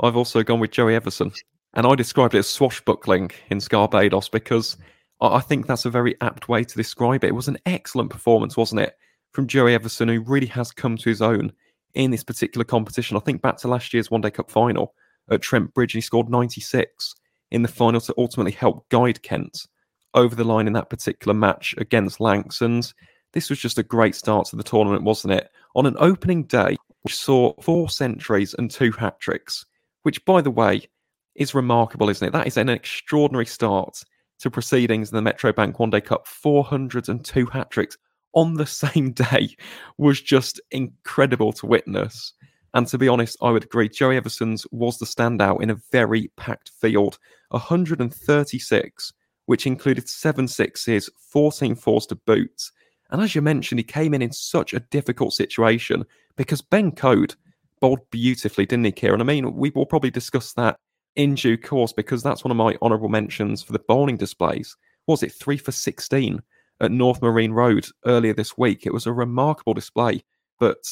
[0.00, 1.32] I've also gone with Joey Evison,
[1.74, 4.76] and I described it as swashbuckling in Scarbados because
[5.20, 7.28] I think that's a very apt way to describe it.
[7.28, 8.96] It was an excellent performance, wasn't it,
[9.32, 11.52] from Joey Evison, who really has come to his own
[11.94, 13.16] in this particular competition.
[13.16, 14.94] I think back to last year's One Day Cup final
[15.30, 17.14] at Trent Bridge, and he scored 96
[17.50, 19.66] in the final to ultimately help guide Kent
[20.14, 22.60] over the line in that particular match against Lancs.
[22.60, 22.92] And
[23.32, 25.50] this was just a great start to the tournament, wasn't it?
[25.74, 29.66] On an opening day, which saw four centuries and two hat tricks,
[30.02, 30.88] which, by the way,
[31.34, 32.32] is remarkable, isn't it?
[32.32, 34.02] That is an extraordinary start
[34.40, 36.26] to proceedings in the Metro Bank One Day Cup.
[36.26, 37.98] 402 hat tricks
[38.34, 39.56] on the same day
[39.98, 42.32] was just incredible to witness.
[42.74, 43.88] And to be honest, I would agree.
[43.88, 47.18] Joey Evison's was the standout in a very packed field.
[47.50, 49.12] 136,
[49.46, 52.70] which included seven sixes, 14 fours to boot,
[53.10, 56.04] and as you mentioned, he came in in such a difficult situation
[56.36, 57.34] because Ben Coad
[57.80, 59.20] bowled beautifully, didn't he, Ciaran?
[59.20, 60.78] I mean, we will probably discuss that
[61.14, 64.76] in due course because that's one of my honourable mentions for the bowling displays.
[65.06, 66.42] Was it three for 16
[66.80, 68.86] at North Marine Road earlier this week?
[68.86, 70.24] It was a remarkable display.
[70.58, 70.84] But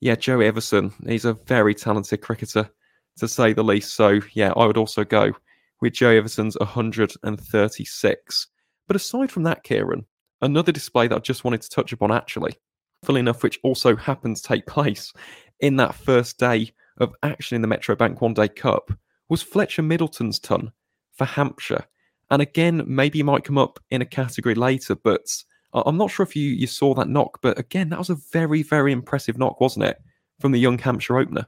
[0.00, 2.70] yeah, Joe Evison, he's a very talented cricketer
[3.18, 3.94] to say the least.
[3.94, 5.32] So yeah, I would also go
[5.80, 8.46] with Joe Evison's 136.
[8.86, 10.04] But aside from that, Ciaran,
[10.42, 12.54] Another display that I just wanted to touch upon, actually,
[13.04, 15.12] funnily enough, which also happened to take place
[15.60, 18.90] in that first day of action in the Metro Bank One Day Cup,
[19.28, 20.72] was Fletcha Middleton's ton
[21.12, 21.84] for Hampshire.
[22.30, 25.26] And again, maybe he might come up in a category later, but
[25.72, 27.40] I'm not sure if you, you saw that knock.
[27.42, 29.98] But again, that was a very, very impressive knock, wasn't it,
[30.38, 31.46] from the young Hampshire opener?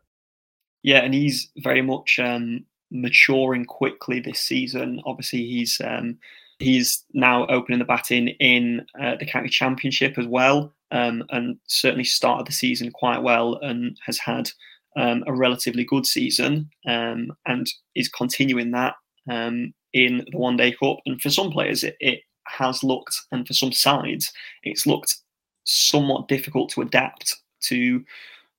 [0.83, 5.01] Yeah, and he's very much um, maturing quickly this season.
[5.07, 6.19] Obviously, he's um,
[6.63, 12.05] He's now opening the batting in uh, the county championship as well, um, and certainly
[12.05, 14.51] started the season quite well and has had
[14.97, 17.67] um, a relatively good season um, and
[17.97, 18.95] is continuing that
[19.29, 20.99] um, in the One Day Cup.
[21.07, 25.17] And for some players, it, it has looked, and for some sides, it's looked
[25.65, 28.05] somewhat difficult to adapt to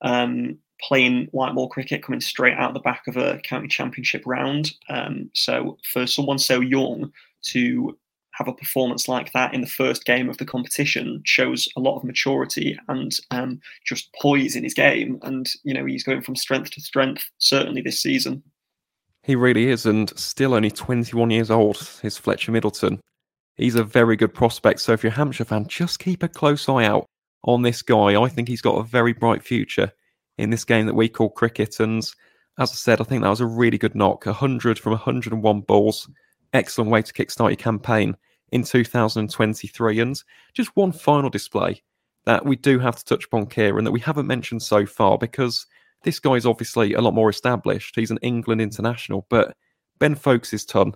[0.02, 4.74] um, playing white ball cricket coming straight out the back of a county championship round.
[4.89, 7.12] Um, so for someone so young
[7.43, 7.98] to
[8.34, 11.98] have a performance like that in the first game of the competition shows a lot
[11.98, 15.19] of maturity and um, just poise in his game.
[15.22, 18.43] And you know he's going from strength to strength certainly this season.
[19.24, 21.78] He really is, and still only 21 years old.
[22.04, 23.00] Is Fletcha Middleton?
[23.56, 24.82] He's a very good prospect.
[24.82, 27.06] So if you're a Hampshire fan, just keep a close eye out
[27.44, 28.22] on this guy.
[28.22, 29.92] I think he's got a very bright future
[30.38, 31.80] in this game that we call cricket.
[31.80, 32.04] And
[32.60, 34.26] as I said, I think that was a really good knock.
[34.26, 36.10] 100 from 101 balls
[36.54, 38.16] excellent way to kickstart your campaign
[38.52, 40.00] in 2023.
[40.00, 40.22] And
[40.54, 41.82] just one final display
[42.26, 45.66] that we do have to touch upon, Ciaran, that we haven't mentioned so far because
[46.04, 47.96] this guy is obviously a lot more established.
[47.96, 49.56] He's an England international, but
[50.00, 50.94] Ben Foakes' ton,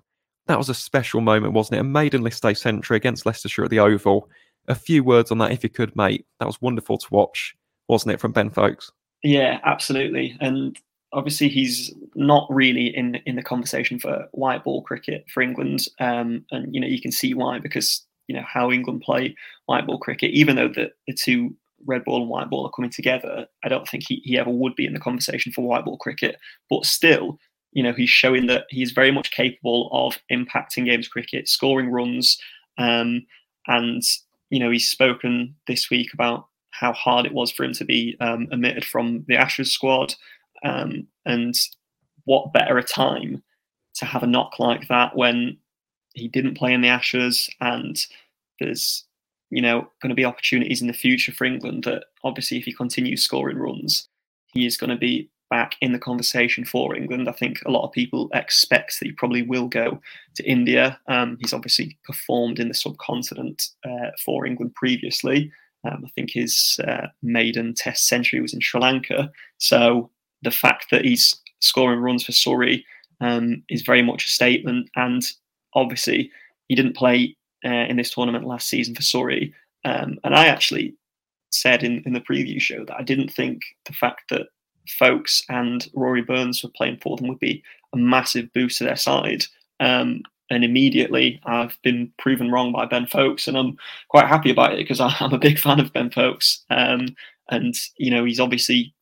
[0.48, 1.82] that was a special moment, wasn't it?
[1.82, 4.30] A maiden list A century against Leicestershire at the Oval.
[4.68, 6.26] A few words on that, if you could, mate.
[6.40, 7.56] That was wonderful to watch,
[7.88, 8.92] wasn't it, from Ben Foakes?
[9.24, 10.38] Yeah, absolutely.
[10.40, 10.78] And
[11.14, 16.46] obviously he's not really in in the conversation for white ball cricket for England, um,
[16.52, 20.00] and you know you can see why because you know how England play white ball
[20.00, 23.70] cricket, even though the the two red ball and white ball are coming together, I
[23.70, 26.38] don't think he, he ever would be in the conversation for white ball cricket.
[26.70, 27.40] But still,
[27.72, 32.38] you know, he's showing that he's very much capable of impacting games cricket, scoring runs,
[32.78, 33.26] um,
[33.68, 34.02] and
[34.50, 38.16] you know he's spoken this week about how hard it was for him to be
[38.20, 40.14] um, omitted from the Ashes squad.
[40.64, 41.56] Um, and
[42.26, 43.44] what better a time
[43.96, 45.58] to have a knock like that when
[46.14, 48.00] he didn't play in the Ashes and
[48.60, 49.07] there's
[49.50, 52.74] you know going to be opportunities in the future for England that obviously if he
[52.74, 54.08] continues scoring runs
[54.54, 57.30] he is going to be back in the conversation for England.
[57.30, 60.02] I think a lot of people expect that he probably will go
[60.36, 61.00] to India.
[61.08, 65.52] Um, he's obviously performed in the subcontinent uh, for England previously.
[65.86, 69.32] Um, I think his uh, maiden Test century was in Sri Lanka.
[69.58, 70.10] So
[70.42, 72.86] the fact that he's scoring runs for Surrey
[73.22, 74.90] um, is very much a statement.
[74.96, 75.24] And
[75.74, 76.32] obviously,
[76.68, 79.54] he didn't play uh, in this tournament last season for Surrey.
[79.86, 80.96] Um, and I actually
[81.52, 84.48] said in, in the preview show that I didn't think the fact that
[84.88, 88.96] Foakes and Rory Burns were playing for them would be a massive boost to their
[88.96, 89.46] side.
[89.80, 93.78] Um, and immediately I've been proven wrong by Ben Foakes, and I'm
[94.10, 96.64] quite happy about it because I'm a big fan of Ben Foakes.
[96.70, 97.16] Um,
[97.50, 98.94] and you know he's obviously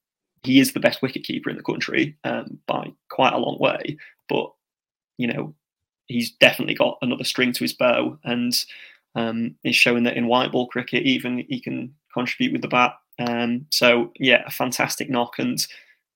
[0.43, 3.97] he is the best wicketkeeper in the country um, by quite a long way.
[4.29, 4.51] But
[5.17, 5.55] you know,
[6.07, 8.53] he's definitely got another string to his bow, and
[9.15, 12.95] um, is showing that in white ball cricket, even he can contribute with the bat
[13.19, 15.65] Um, so yeah, a fantastic knock, and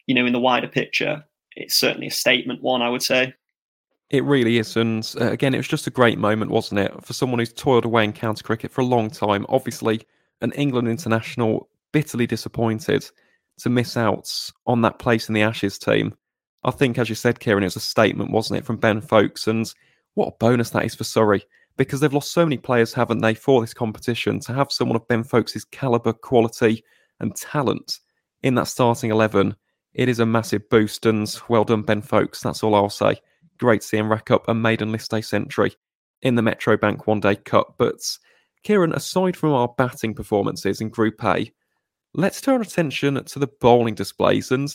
[0.08, 1.24] you know, in the wider picture,
[1.56, 3.34] it's certainly a statement one, I would say.
[4.10, 7.14] It really is, and uh, again, it was just a great moment, wasn't it, for
[7.14, 9.46] someone who's toiled away in county cricket for a long time.
[9.50, 10.02] Obviously,
[10.42, 13.08] an England international, bitterly disappointed
[13.60, 14.32] to miss out
[14.66, 16.16] on that place in the Ashes team.
[16.64, 19.48] I think, as you said, Ciaran, it was a statement, wasn't it, from Ben Foakes?
[19.48, 19.72] And
[20.16, 21.44] what a bonus that is for Surrey
[21.78, 24.42] because they've lost so many players, haven't they, for this competition.
[24.42, 26.84] To have someone of Ben Foakes' calibre, quality,
[27.22, 28.00] and talent
[28.44, 29.56] in that starting 11,
[29.94, 31.06] it is a massive boost.
[31.06, 32.42] And well done, Ben Foakes.
[32.42, 33.16] That's all I'll say.
[33.60, 35.74] Great to see him rack up a maiden list A century
[36.22, 37.76] in the Metro Bank One Day Cup.
[37.78, 37.96] But
[38.64, 41.50] Ciaran, aside from our batting performances in Group A,
[42.14, 44.52] let's turn attention to the bowling displays.
[44.52, 44.70] And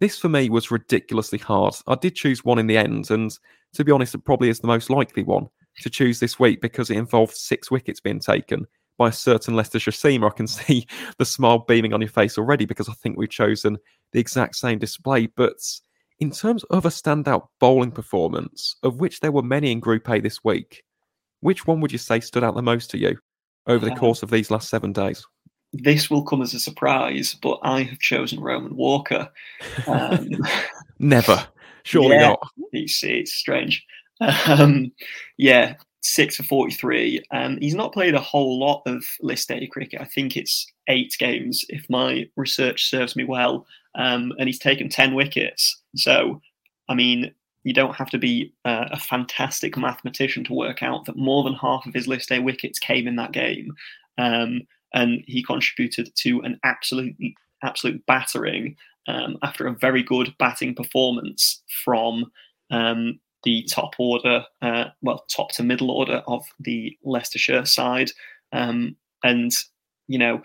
[0.00, 1.74] this for me was ridiculously hard.
[1.86, 3.30] I did choose one in the end, and
[3.74, 5.46] to be honest, it probably is the most likely one
[5.82, 8.66] to choose this week because it involved six wickets being taken
[8.98, 10.30] by a certain Leicestershire seamer.
[10.30, 10.86] I can see
[11.18, 13.78] the smile beaming on your face already because I think we've chosen
[14.12, 15.26] the exact same display.
[15.26, 15.58] But
[16.18, 20.20] in terms of a standout bowling performance, of which there were many in Group A
[20.20, 20.82] this week,
[21.40, 23.16] which one would you say stood out the most to you
[23.66, 25.26] over the uh, course of these last seven days?
[25.72, 29.30] This will come as a surprise, but I have chosen Roman Walker.
[29.86, 30.28] Um,
[30.98, 31.46] Never.
[31.84, 32.48] Surely yeah, not.
[32.72, 33.86] It's, it's strange.
[34.46, 34.92] Um,
[35.38, 37.22] yeah, six for 43.
[37.30, 40.00] Um, he's not played a whole lot of list A cricket.
[40.00, 43.66] I think it's eight games, if my research serves me well.
[43.94, 45.80] Um, and he's taken 10 wickets.
[45.96, 46.40] So,
[46.88, 47.32] I mean,
[47.64, 51.54] you don't have to be uh, a fantastic mathematician to work out that more than
[51.54, 53.72] half of his list A wickets came in that game.
[54.18, 54.62] Um,
[54.94, 57.16] and he contributed to an absolute
[57.62, 58.76] absolute battering
[59.06, 62.30] um, after a very good batting performance from
[62.70, 68.10] um, the top order, uh, well, top to middle order of the Leicestershire side.
[68.52, 69.52] Um, and
[70.08, 70.42] you know,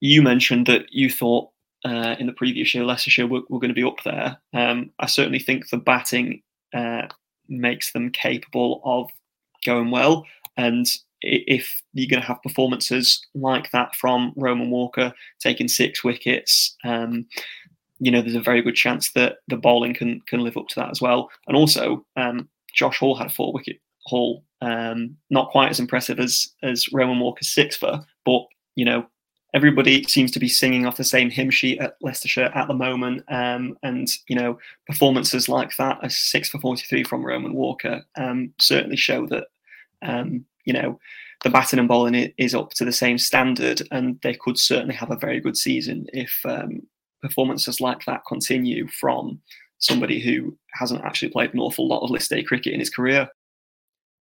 [0.00, 1.50] you mentioned that you thought
[1.84, 4.38] uh, in the previous year Leicestershire were, were going to be up there.
[4.52, 6.42] Um, I certainly think the batting
[6.72, 7.02] uh,
[7.48, 9.10] makes them capable of
[9.64, 10.24] going well.
[10.56, 10.86] And
[11.24, 17.26] if you're going to have performances like that from Roman Walker taking six wickets, um,
[17.98, 20.80] you know there's a very good chance that the bowling can can live up to
[20.80, 21.30] that as well.
[21.46, 26.20] And also, um, Josh Hull had a four wicket haul, um, not quite as impressive
[26.20, 28.42] as as Roman Walker's six for, but
[28.76, 29.06] you know
[29.54, 33.22] everybody seems to be singing off the same hymn sheet at Leicestershire at the moment.
[33.28, 34.58] Um, and, you know,
[34.88, 39.46] performances like that, a six for 43 from Roman Walker, um, certainly show that,
[40.02, 40.98] um, you know,
[41.42, 45.10] the batting and bowling is up to the same standard, and they could certainly have
[45.10, 46.80] a very good season if um,
[47.22, 49.40] performances like that continue from
[49.78, 53.28] somebody who hasn't actually played an awful lot of list A cricket in his career.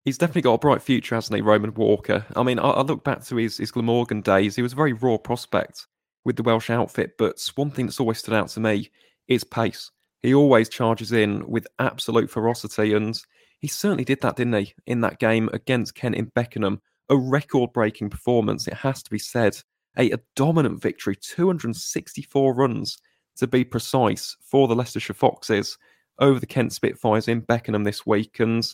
[0.04, 2.26] He's definitely got a bright future, hasn't he, Roman Walker?
[2.34, 4.56] I mean, I, I look back to his, his Glamorgan days.
[4.56, 5.86] He was a very raw prospect
[6.24, 8.90] with the Welsh outfit, but one thing that's always stood out to me
[9.28, 9.90] is pace.
[10.22, 13.20] He always charges in with absolute ferocity, and
[13.62, 16.82] he certainly did that, didn't he, in that game against Kent in Beckenham?
[17.08, 19.56] A record breaking performance, it has to be said.
[19.96, 22.98] A, a dominant victory, 264 runs
[23.36, 25.78] to be precise, for the Leicestershire Foxes
[26.18, 28.40] over the Kent Spitfires in Beckenham this week.
[28.40, 28.66] And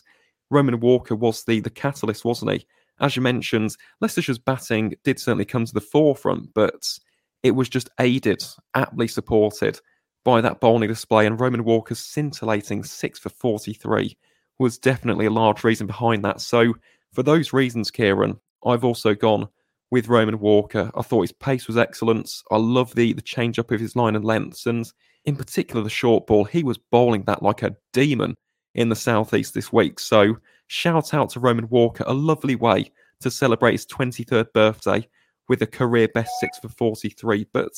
[0.49, 2.65] Roman Walker was the, the catalyst, wasn't he?
[2.99, 6.87] As you mentioned, Leicestershire's batting did certainly come to the forefront, but
[7.43, 9.79] it was just aided, aptly supported
[10.25, 11.27] by that bowling display.
[11.27, 14.17] And Roman Walker's scintillating 6 for 43
[14.59, 16.41] was definitely a large reason behind that.
[16.41, 16.75] So,
[17.13, 19.47] for those reasons, Ciaran, I've also gone
[19.91, 20.91] with Roman Walker.
[20.95, 22.31] I thought his pace was excellent.
[22.51, 24.91] I love the the change up of his line and lengths, and
[25.25, 26.43] in particular the short ball.
[26.43, 28.35] He was bowling that like a demon
[28.75, 29.99] in the southeast this week.
[29.99, 32.91] So shout out to Roman Walker, a lovely way
[33.21, 35.07] to celebrate his 23rd birthday
[35.47, 37.47] with a career best six for 43.
[37.51, 37.73] But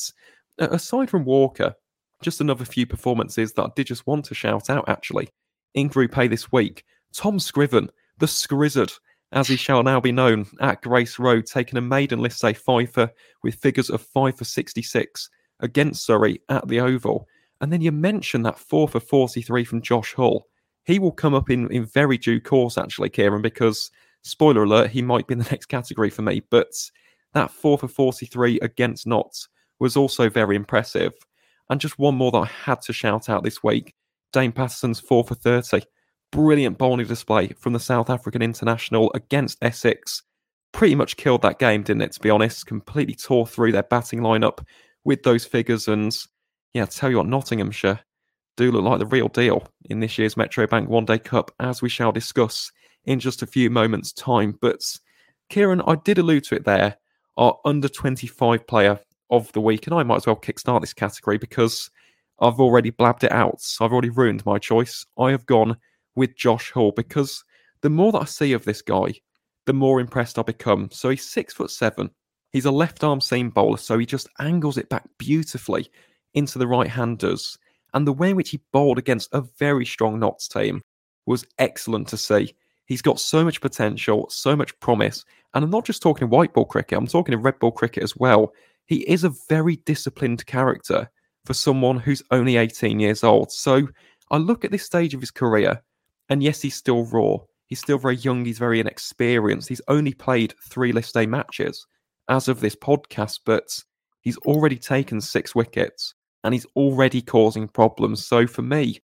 [0.58, 1.74] aside from Walker,
[2.22, 5.28] just another few performances that I did just want to shout out actually.
[5.74, 8.92] In Group A this week, Tom Scriven, the Scrizzard,
[9.32, 13.10] as he shall now be known, at Grace Road, taking a maiden list A fifer
[13.42, 15.30] with figures of 5 for 66
[15.60, 17.26] against Surrey at the Oval.
[17.60, 20.46] And then you mentioned that 4 for 43 from Josh Hull.
[20.84, 23.90] He will come up in, in very due course, actually, Ciaran, because,
[24.22, 26.42] spoiler alert, he might be in the next category for me.
[26.50, 26.72] But
[27.32, 29.48] that 4 for 43 against Notts
[29.78, 31.12] was also very impressive.
[31.70, 33.94] And just one more that I had to shout out this week
[34.32, 35.82] Dane Paterson's 4 for 30
[36.32, 40.22] brilliant bowling display from the South African international against Essex.
[40.72, 42.12] Pretty much killed that game, didn't it?
[42.12, 44.66] To be honest, completely tore through their batting lineup
[45.04, 45.86] with those figures.
[45.86, 46.16] And
[46.72, 48.00] yeah, I tell you what, Nottinghamshire
[48.56, 51.82] do look like the real deal in this year's Metro Bank One Day Cup, as
[51.82, 52.72] we shall discuss
[53.04, 54.58] in just a few moments' time.
[54.60, 54.80] But
[55.50, 56.96] Ciaran, I did allude to it there.
[57.36, 61.38] Our under 25 player of the week, and I might as well kickstart this category
[61.38, 61.90] because
[62.42, 63.62] I've already blabbed it out.
[63.80, 65.06] I've already ruined my choice.
[65.16, 65.76] I have gone
[66.16, 67.44] with Josh Hull because
[67.82, 69.14] the more that I see of this guy,
[69.66, 70.90] the more impressed I become.
[70.90, 72.10] So he's six foot seven.
[72.50, 75.88] He's a left arm seam bowler, so he just angles it back beautifully
[76.34, 77.56] into the right handers.
[77.94, 80.82] And the way in which he bowled against a very strong Notts team
[81.26, 82.54] was excellent to see.
[82.86, 85.24] He's got so much potential, so much promise.
[85.54, 88.16] And I'm not just talking white ball cricket, I'm talking in red ball cricket as
[88.16, 88.52] well.
[88.86, 91.08] He is a very disciplined character
[91.44, 93.52] for someone who's only 18 years old.
[93.52, 93.88] So
[94.30, 95.82] I look at this stage of his career,
[96.28, 97.38] and yes, he's still raw.
[97.66, 99.68] He's still very young, he's very inexperienced.
[99.68, 101.86] He's only played three list A matches
[102.28, 103.82] as of this podcast, but
[104.20, 106.14] he's already taken six wickets
[106.44, 108.26] and he's already causing problems.
[108.26, 109.00] So for me,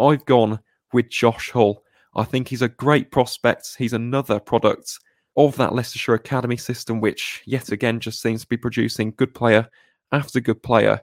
[0.00, 0.60] I've gone
[0.92, 1.82] with Josh Hull.
[2.14, 3.76] I think he's a great prospect.
[3.76, 4.98] He's another product
[5.36, 9.68] of that Leicestershire Academy system, which yet again just seems to be producing good player
[10.12, 11.00] after good player.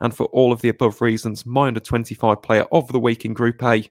[0.00, 3.32] And for all of the above reasons, my under 25 player of the week in
[3.32, 3.88] Group A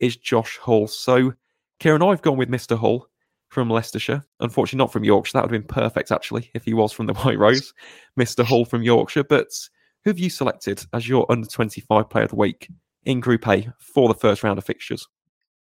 [0.00, 0.86] is Josh Hull.
[0.86, 1.32] So,
[1.80, 2.76] Ciaran, I've gone with Mr.
[2.76, 3.06] Hull
[3.48, 4.24] from Leicestershire.
[4.40, 5.32] Unfortunately, not from Yorkshire.
[5.34, 7.72] That would have been perfect, actually, if he was from the White Rose.
[8.18, 8.44] Mr.
[8.44, 9.24] Hull from Yorkshire.
[9.24, 9.48] But
[10.02, 12.68] who have you selected as your under 25 player of the week
[13.04, 15.06] in Group A for the first round of fixtures?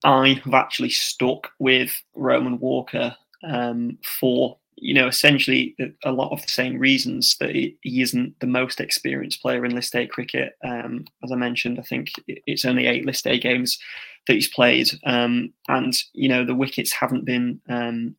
[0.04, 6.42] I have actually stuck with Roman Walker um, for you know essentially a lot of
[6.42, 10.54] the same reasons that he isn't the most experienced player in List A cricket.
[10.64, 13.78] Um, as I mentioned, I think it's only eight List A games
[14.26, 18.16] that he's played, um, and you know the wickets haven't been um,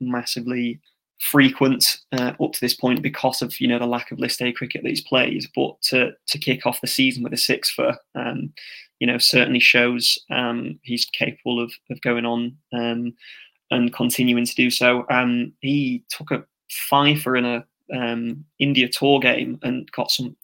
[0.00, 0.80] massively
[1.20, 4.52] frequent uh, up to this point because of you know the lack of List A
[4.52, 5.44] cricket that he's played.
[5.54, 8.52] But to to kick off the season with a six for um,
[9.00, 13.14] you know certainly shows um, he's capable of of going on um,
[13.70, 15.06] and continuing to do so.
[15.10, 17.64] Um, he took a fifer in a
[17.94, 20.36] um, India tour game and got some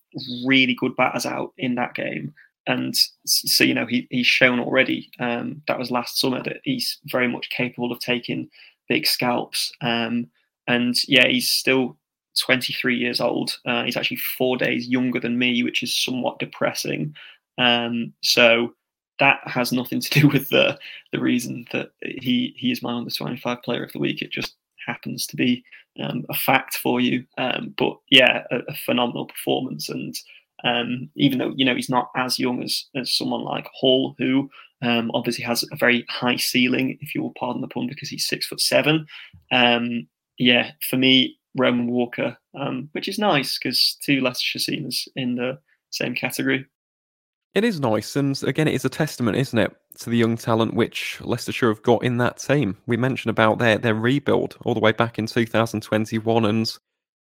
[0.47, 2.35] really good batters out in that game.
[2.67, 2.97] And
[3.27, 7.29] so you know he, he's shown already um, that was last summer that he's very
[7.29, 8.49] much capable of taking
[8.89, 9.73] big scalps.
[9.83, 10.29] Um,
[10.67, 11.99] and yeah, he's still
[12.41, 13.59] 23 years old.
[13.67, 17.15] Uh, he's actually four days younger than me, which is somewhat depressing.
[17.59, 18.75] Um, so
[19.19, 20.79] that has nothing to do with the
[21.13, 24.23] the reason that he he is my under 25 player of the week.
[24.23, 24.55] It just
[24.87, 25.65] happens to be
[26.01, 27.25] um, a fact for you.
[27.39, 29.89] Um, but yeah, a, a, phenomenal performance.
[29.89, 30.15] And
[30.65, 34.51] um, even though you know he's not as young as as someone like Hull, who
[34.83, 38.27] um, obviously has a very high ceiling, if you will pardon the pun, because he's
[38.27, 39.07] six foot seven.
[39.53, 40.07] Um,
[40.39, 45.59] yeah, for me, Roman Walker, um, which is nice because two Leicestershire seniors in the
[45.91, 46.67] same category.
[47.55, 50.75] It is nice, and again, it is a testament, isn't it, to the young talent
[50.75, 52.77] which Leicestershire have got in that team.
[52.87, 56.77] We mentioned about their their rebuild all the way back in 2021, and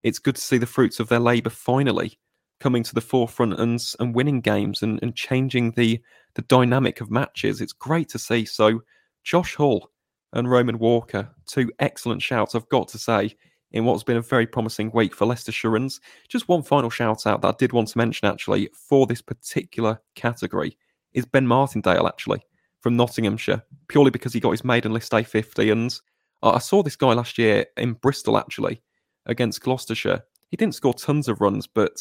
[0.03, 2.19] it's good to see the fruits of their labour finally
[2.59, 6.01] coming to the forefront and and winning games and, and changing the
[6.33, 7.61] the dynamic of matches.
[7.61, 8.43] It's great to see.
[8.43, 8.81] So,
[9.23, 9.89] Josh Hull
[10.33, 13.33] and Roman Walker, two excellent shouts, I've got to say,
[13.71, 15.99] in what's been a very promising week for Leicestershireans.
[16.27, 20.01] Just one final shout out that I did want to mention actually for this particular
[20.15, 20.77] category
[21.13, 22.41] is Ben Martindale actually
[22.79, 25.69] from Nottinghamshire, purely because he got his maiden list A 50.
[25.69, 25.99] And
[26.43, 28.81] I saw this guy last year in Bristol actually
[29.25, 30.21] against Gloucestershire.
[30.49, 31.99] He didn't score tons of runs, but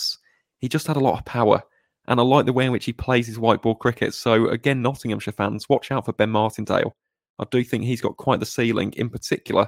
[0.59, 1.63] he just had a lot of power.
[2.07, 4.15] And I like the way in which he plays his white ball cricket.
[4.15, 6.95] So, again, Nottinghamshire fans, watch out for Ben Martindale.
[7.41, 9.67] I do think he's got quite the ceiling, in particular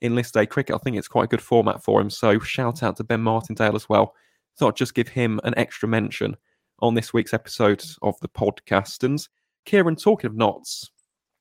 [0.00, 0.74] in List A cricket.
[0.74, 2.10] I think it's quite a good format for him.
[2.10, 4.14] So shout out to Ben Martindale as well.
[4.56, 6.36] Thought I'd just give him an extra mention
[6.80, 9.04] on this week's episode of the podcast.
[9.04, 9.26] And
[9.66, 10.90] Ciaran, talking of Notts,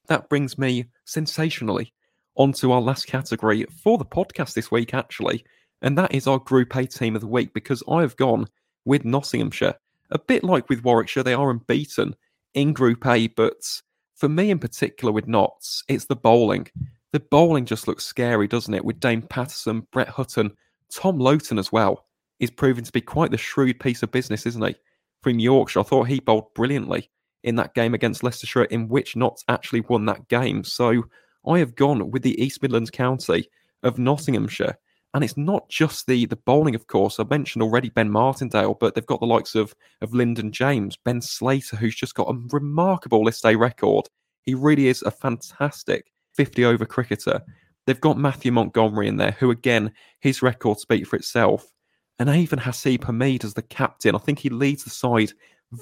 [0.08, 1.94] that brings me sensationally
[2.36, 5.44] onto our last category for the podcast this week, actually.
[5.82, 8.48] And that is our Group A team of the week because I have gone
[8.86, 9.76] with Nottinghamshire.
[10.12, 12.16] A bit like with Warwickshire, they are unbeaten
[12.54, 13.82] in Group A, but
[14.16, 16.68] for me in particular with Notts, it's the bowling.
[17.12, 18.86] The bowling just looks scary, doesn't it?
[18.86, 20.52] With Dane Paterson, Brett Hutton,
[20.94, 22.06] Tom Lowton as well.
[22.38, 24.76] He's proving to be quite the shrewd piece of business, isn't he?
[25.24, 27.10] From Yorkshire, I thought he bowled brilliantly
[27.44, 30.64] in that game against Leicestershire, in which Notts actually won that game.
[30.64, 31.04] So
[31.48, 33.50] I have gone with the East Midlands County
[33.84, 34.78] of Nottinghamshire.
[35.14, 37.20] And it's not just the the bowling, of course.
[37.20, 41.22] I mentioned already Ben Martindale, but they've got the likes of of Lyndon James, Ben
[41.22, 44.06] Slater, who's just got a remarkable List A record.
[44.44, 47.42] He really is a fantastic 50 over cricketer.
[47.86, 51.70] They've got Matthew Montgomery in there, who again, his record speaks for itself.
[52.18, 54.16] And even Haseeb Hameed as the captain.
[54.16, 55.34] I think he leads the side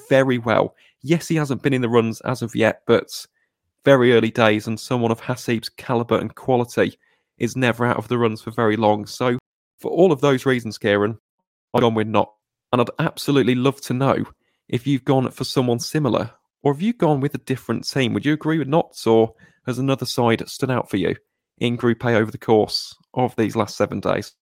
[0.08, 0.74] very well.
[1.00, 3.24] Yes, he hasn't been in the runs as of yet, but
[3.84, 6.98] very early days, and someone of Haseeb's calibre and quality
[7.38, 9.06] is never out of the runs for very long.
[9.06, 9.38] So,
[9.78, 11.20] for all of those reasons, Ciaran,
[11.72, 12.32] I've gone with not.
[12.72, 14.24] And I'd absolutely love to know
[14.68, 16.32] if you've gone for someone similar
[16.62, 18.12] or have you gone with a different team?
[18.14, 19.34] Would you agree with Notts or
[19.68, 21.14] has another side stood out for you
[21.58, 24.32] in Group A over the course of these last seven days?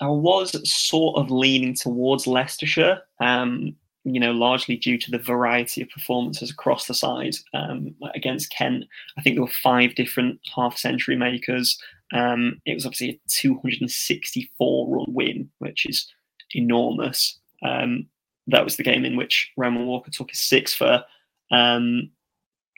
[0.00, 5.82] I was sort of leaning towards Leicestershire, um, you know, largely due to the variety
[5.82, 7.36] of performances across the side.
[7.54, 8.84] Um, against Kent,
[9.18, 11.78] I think there were five different half century makers.
[12.14, 16.10] Um, it was obviously a 264 run win, which is
[16.54, 17.38] enormous.
[17.62, 18.06] Um,
[18.46, 21.04] that was the game in which Roman Walker took his sixth for.
[21.50, 22.10] Um,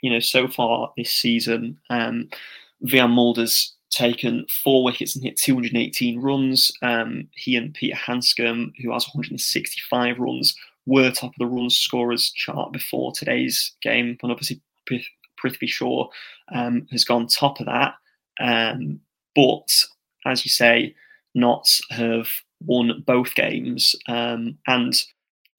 [0.01, 2.29] you know, so far this season, um,
[2.85, 6.71] Wiaan Mulder's taken four wickets and hit 218 runs.
[6.81, 12.31] Um, he and Peter Handscomb, who has 165 runs, were top of the runs scorers
[12.31, 14.17] chart before today's game.
[14.21, 16.07] And obviously, Prithvi Shaw
[16.53, 17.95] um, has gone top of that.
[18.39, 18.99] Um,
[19.35, 19.69] but
[20.25, 20.95] as you say,
[21.35, 22.27] Notts have
[22.65, 24.93] won both games um, and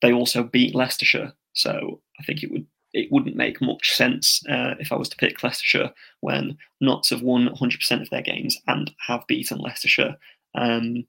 [0.02, 1.32] they also beat Leicestershire.
[1.52, 5.16] So I think it would it wouldn't make much sense uh, if I was to
[5.16, 10.16] pick Leicestershire when Notts have won 100% of their games and have beaten Leicestershire.
[10.54, 11.06] Um,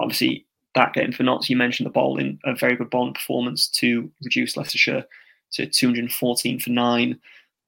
[0.00, 4.10] obviously, that game for Notts, you mentioned the bowling, a very good bowling performance to
[4.22, 5.04] reduce Leicestershire
[5.52, 7.18] to 214 for nine.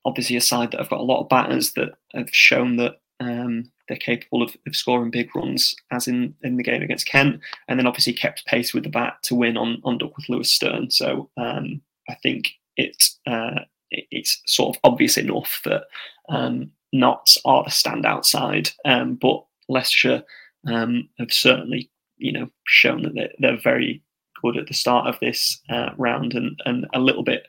[0.04, 3.70] Obviously, a side that have got a lot of batters that have shown that um,
[3.88, 7.78] they're capable of, of, scoring big runs, as in, in the game against Kent, and
[7.78, 10.90] then obviously kept pace with the bat to win on, on Duckworth Lewis Stern.
[10.90, 13.60] So um, I think it, uh,
[13.90, 15.84] it's sort of obvious enough that
[16.28, 16.70] um,
[17.02, 20.22] are the standout side, um, but Leicestershire
[20.66, 24.02] um, have certainly, you know, shown that they're, they're very
[24.42, 27.46] good at the start of this uh, round and, and a little bit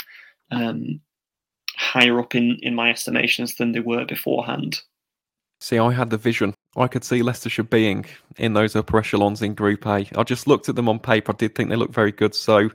[0.52, 1.00] um,
[1.76, 4.82] higher up in, in my estimations than they were beforehand.
[5.60, 6.54] See, I had the vision.
[6.76, 8.06] I could see Leicestershire being
[8.38, 10.06] in those upper echelons in Group A.
[10.16, 11.32] I just looked at them on paper.
[11.32, 12.36] I did think they looked very good.
[12.36, 12.70] So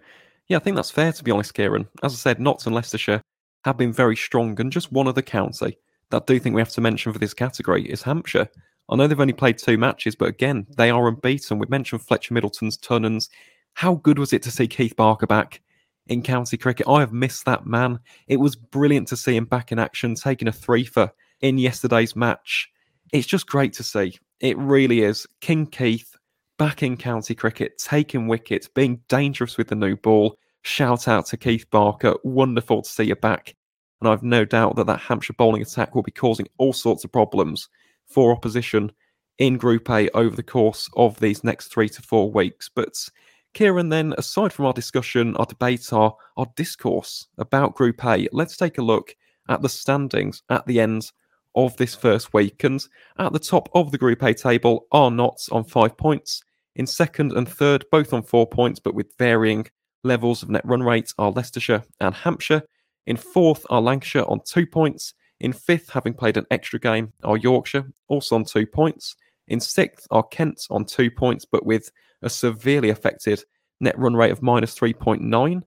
[0.48, 1.88] yeah, I think that's fair to be honest, Ciaran.
[2.02, 3.22] As I said, Notts and Leicestershire
[3.64, 5.78] have been very strong, and just one other county
[6.10, 8.48] that I do think we have to mention for this category is Hampshire.
[8.88, 11.58] I know they've only played two matches, but again, they are unbeaten.
[11.58, 13.28] We mentioned Fletcha Middleton's Tunnons.
[13.74, 15.60] How good was it to see Keith Barker back
[16.06, 16.88] in county cricket?
[16.88, 17.98] I have missed that man.
[18.26, 22.16] It was brilliant to see him back in action, taking a three for in yesterday's
[22.16, 22.70] match.
[23.12, 24.18] It's just great to see.
[24.40, 25.26] It really is.
[25.40, 26.16] King Keith
[26.58, 30.36] back in county cricket, taking wickets, being dangerous with the new ball.
[30.62, 32.14] Shout out to Keith Barker.
[32.24, 33.54] Wonderful to see you back.
[34.00, 37.12] And I've no doubt that that Hampshire bowling attack will be causing all sorts of
[37.12, 37.68] problems
[38.06, 38.92] for opposition
[39.38, 42.68] in Group A over the course of these next three to four weeks.
[42.68, 43.08] But
[43.54, 48.56] Ciaran, then, aside from our discussion, our debate, our, our discourse about Group A, let's
[48.56, 49.14] take a look
[49.48, 51.10] at the standings at the end
[51.54, 52.62] of this first week.
[52.64, 52.84] And
[53.18, 56.42] at the top of the Group A table are Notts on five points,
[56.78, 59.66] in second and third, both on four points, but with varying
[60.04, 62.62] levels of net run rates, are Leicestershire and Hampshire.
[63.06, 65.12] In fourth are Lancashire on two points.
[65.40, 69.16] In fifth, having played an extra game, are Yorkshire, also on two points.
[69.48, 71.90] In sixth are Kent on two points, but with
[72.22, 73.42] a severely affected
[73.80, 75.62] net run rate of minus 3.9.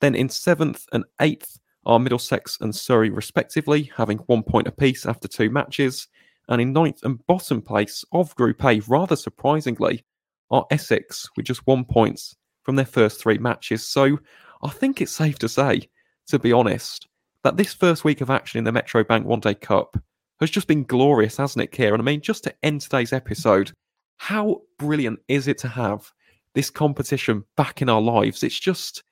[0.00, 5.28] Then in seventh and eighth are Middlesex and Surrey, respectively, having one point apiece after
[5.28, 6.08] two matches.
[6.48, 10.04] And in ninth and bottom place of Group A, rather surprisingly,
[10.50, 12.20] are Essex with just one point
[12.62, 13.86] from their first three matches.
[13.86, 14.18] So
[14.62, 15.88] I think it's safe to say,
[16.28, 17.08] to be honest,
[17.42, 19.96] that this first week of action in the Metro Bank One Day Cup
[20.40, 22.00] has just been glorious, hasn't it, Ciaran?
[22.00, 23.72] I mean, just to end today's episode,
[24.16, 26.12] how brilliant is it to have
[26.54, 28.42] this competition back in our lives?
[28.42, 29.02] It's just,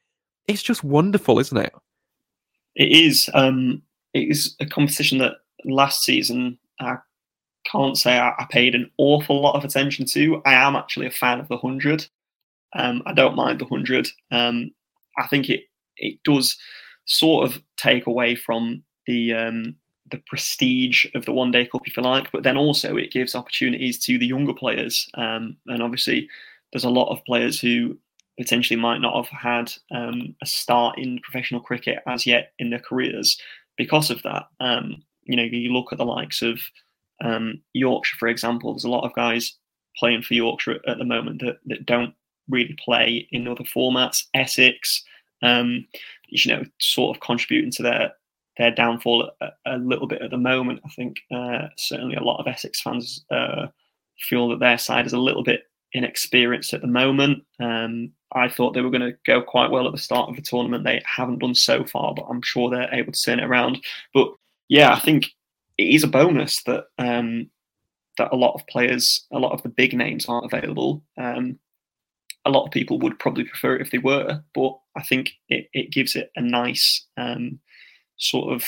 [0.48, 1.72] it's just wonderful, isn't it?
[2.74, 3.30] It is.
[3.34, 3.82] Um,
[4.14, 6.96] it is a competition that last season I
[7.74, 10.40] can't say I, I, paid an awful lot of attention to.
[10.44, 12.06] I am actually a fan of the hundred.
[12.74, 14.08] Um, I don't mind the hundred.
[14.30, 14.70] Um,
[15.18, 15.64] I think it
[15.96, 16.56] it does
[17.06, 19.76] sort of take away from the um,
[20.10, 23.34] the prestige of the one day cup, if you like, but then also it gives
[23.34, 25.08] opportunities to the younger players.
[25.14, 26.28] Um, and obviously,
[26.72, 27.98] there's a lot of players who
[28.38, 32.80] potentially might not have had um, a start in professional cricket as yet in their
[32.80, 33.40] careers
[33.76, 34.46] because of that.
[34.60, 36.60] Um, you know, you look at the likes of
[37.22, 39.56] um, Yorkshire, for example, there's a lot of guys
[39.96, 42.14] playing for Yorkshire at the moment that, that don't
[42.48, 44.24] really play in other formats.
[44.34, 45.02] Essex,
[45.42, 45.86] um,
[46.28, 48.12] you know, sort of contributing to their
[48.56, 50.80] their downfall a, a little bit at the moment.
[50.84, 53.66] I think uh, certainly a lot of Essex fans uh,
[54.20, 57.44] feel that their side is a little bit inexperienced at the moment.
[57.60, 60.42] Um, I thought they were going to go quite well at the start of the
[60.42, 60.84] tournament.
[60.84, 63.82] They haven't done so far, but I'm sure they're able to turn it around.
[64.12, 64.28] But
[64.68, 65.26] yeah, I think
[65.78, 67.50] it is a bonus that um,
[68.18, 71.02] that a lot of players, a lot of the big names aren't available.
[71.18, 71.58] Um,
[72.44, 75.68] a lot of people would probably prefer it if they were, but I think it,
[75.72, 77.58] it gives it a nice um,
[78.18, 78.64] sort of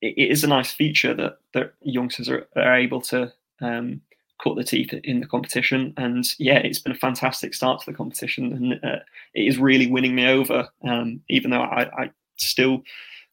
[0.00, 4.00] it, it is a nice feature that that youngsters are, are able to um,
[4.42, 5.92] cut the teeth in the competition.
[5.96, 9.00] And yeah, it's been a fantastic start to the competition, and uh,
[9.34, 10.68] it is really winning me over.
[10.86, 12.82] Um, even though I, I, still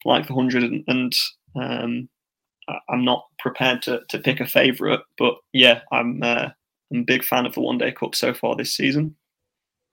[0.03, 1.19] like the hundred, and, and
[1.55, 2.09] um,
[2.89, 5.01] I'm not prepared to to pick a favourite.
[5.17, 6.49] But yeah, I'm uh,
[6.91, 9.15] I'm a big fan of the One Day Cup so far this season.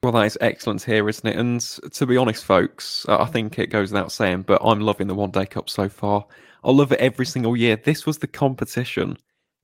[0.02, 1.38] Well, that is excellent here, isn't it?
[1.38, 5.14] And to be honest, folks, I think it goes without saying, but I'm loving the
[5.14, 6.26] One Day Cup so far.
[6.62, 7.76] I love it every single year.
[7.76, 9.16] This was the competition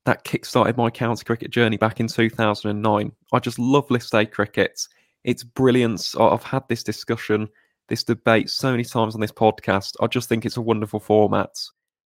[0.07, 3.13] that kick-started my county cricket journey back in 2009.
[3.33, 4.81] I just love list A cricket.
[5.25, 6.15] It's brilliant.
[6.19, 7.47] I've had this discussion,
[7.89, 9.97] this debate so many times on this podcast.
[10.01, 11.51] I just think it's a wonderful format.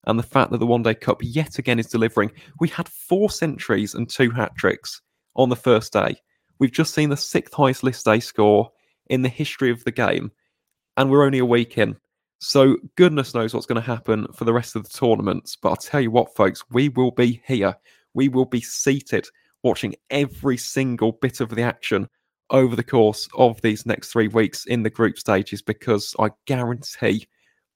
[0.05, 2.33] And the fact that the One Day Cup yet again is delivering.
[2.59, 5.01] We had four centuries and two hat tricks
[5.37, 6.17] on the first day.
[6.59, 8.71] We've just seen the sixth highest list A score
[9.07, 10.33] in the history of the game.
[10.97, 11.97] And we're only a week in.
[12.41, 15.57] So goodness knows what's going to happen for the rest of the tournaments.
[15.61, 17.77] But I'll tell you what, folks, we will be here.
[18.15, 19.29] We will be seated
[19.63, 22.09] watching every single bit of the action
[22.51, 27.27] over the course of these next three weeks in the group stages because I guarantee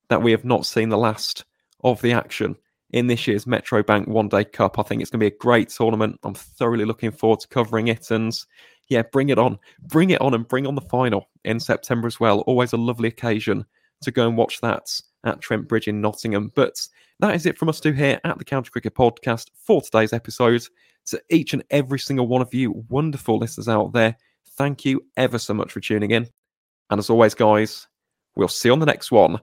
[0.09, 1.45] that we have not seen the last
[1.87, 2.57] of the action
[2.91, 4.79] in this year's Metro Bank One Day Cup.
[4.79, 6.19] I think it's going to be a great tournament.
[6.25, 8.11] I'm thoroughly looking forward to covering it.
[8.11, 8.37] And
[8.89, 9.59] yeah, bring it on.
[9.83, 12.41] Bring it on and bring on the final in September as well.
[12.41, 13.65] Always a lovely occasion
[14.03, 14.89] to go and watch that
[15.25, 16.53] at Trent Bridge in Nottingham.
[16.55, 16.87] But
[17.21, 20.63] that is it from us two here at the County Cricket Podcast for today's episode.
[21.07, 24.17] To each and every single one of you wonderful listeners out there,
[24.57, 26.29] thank you ever so much for tuning in.
[26.91, 27.87] And as always, guys,
[28.35, 29.39] we'll see you on the next one.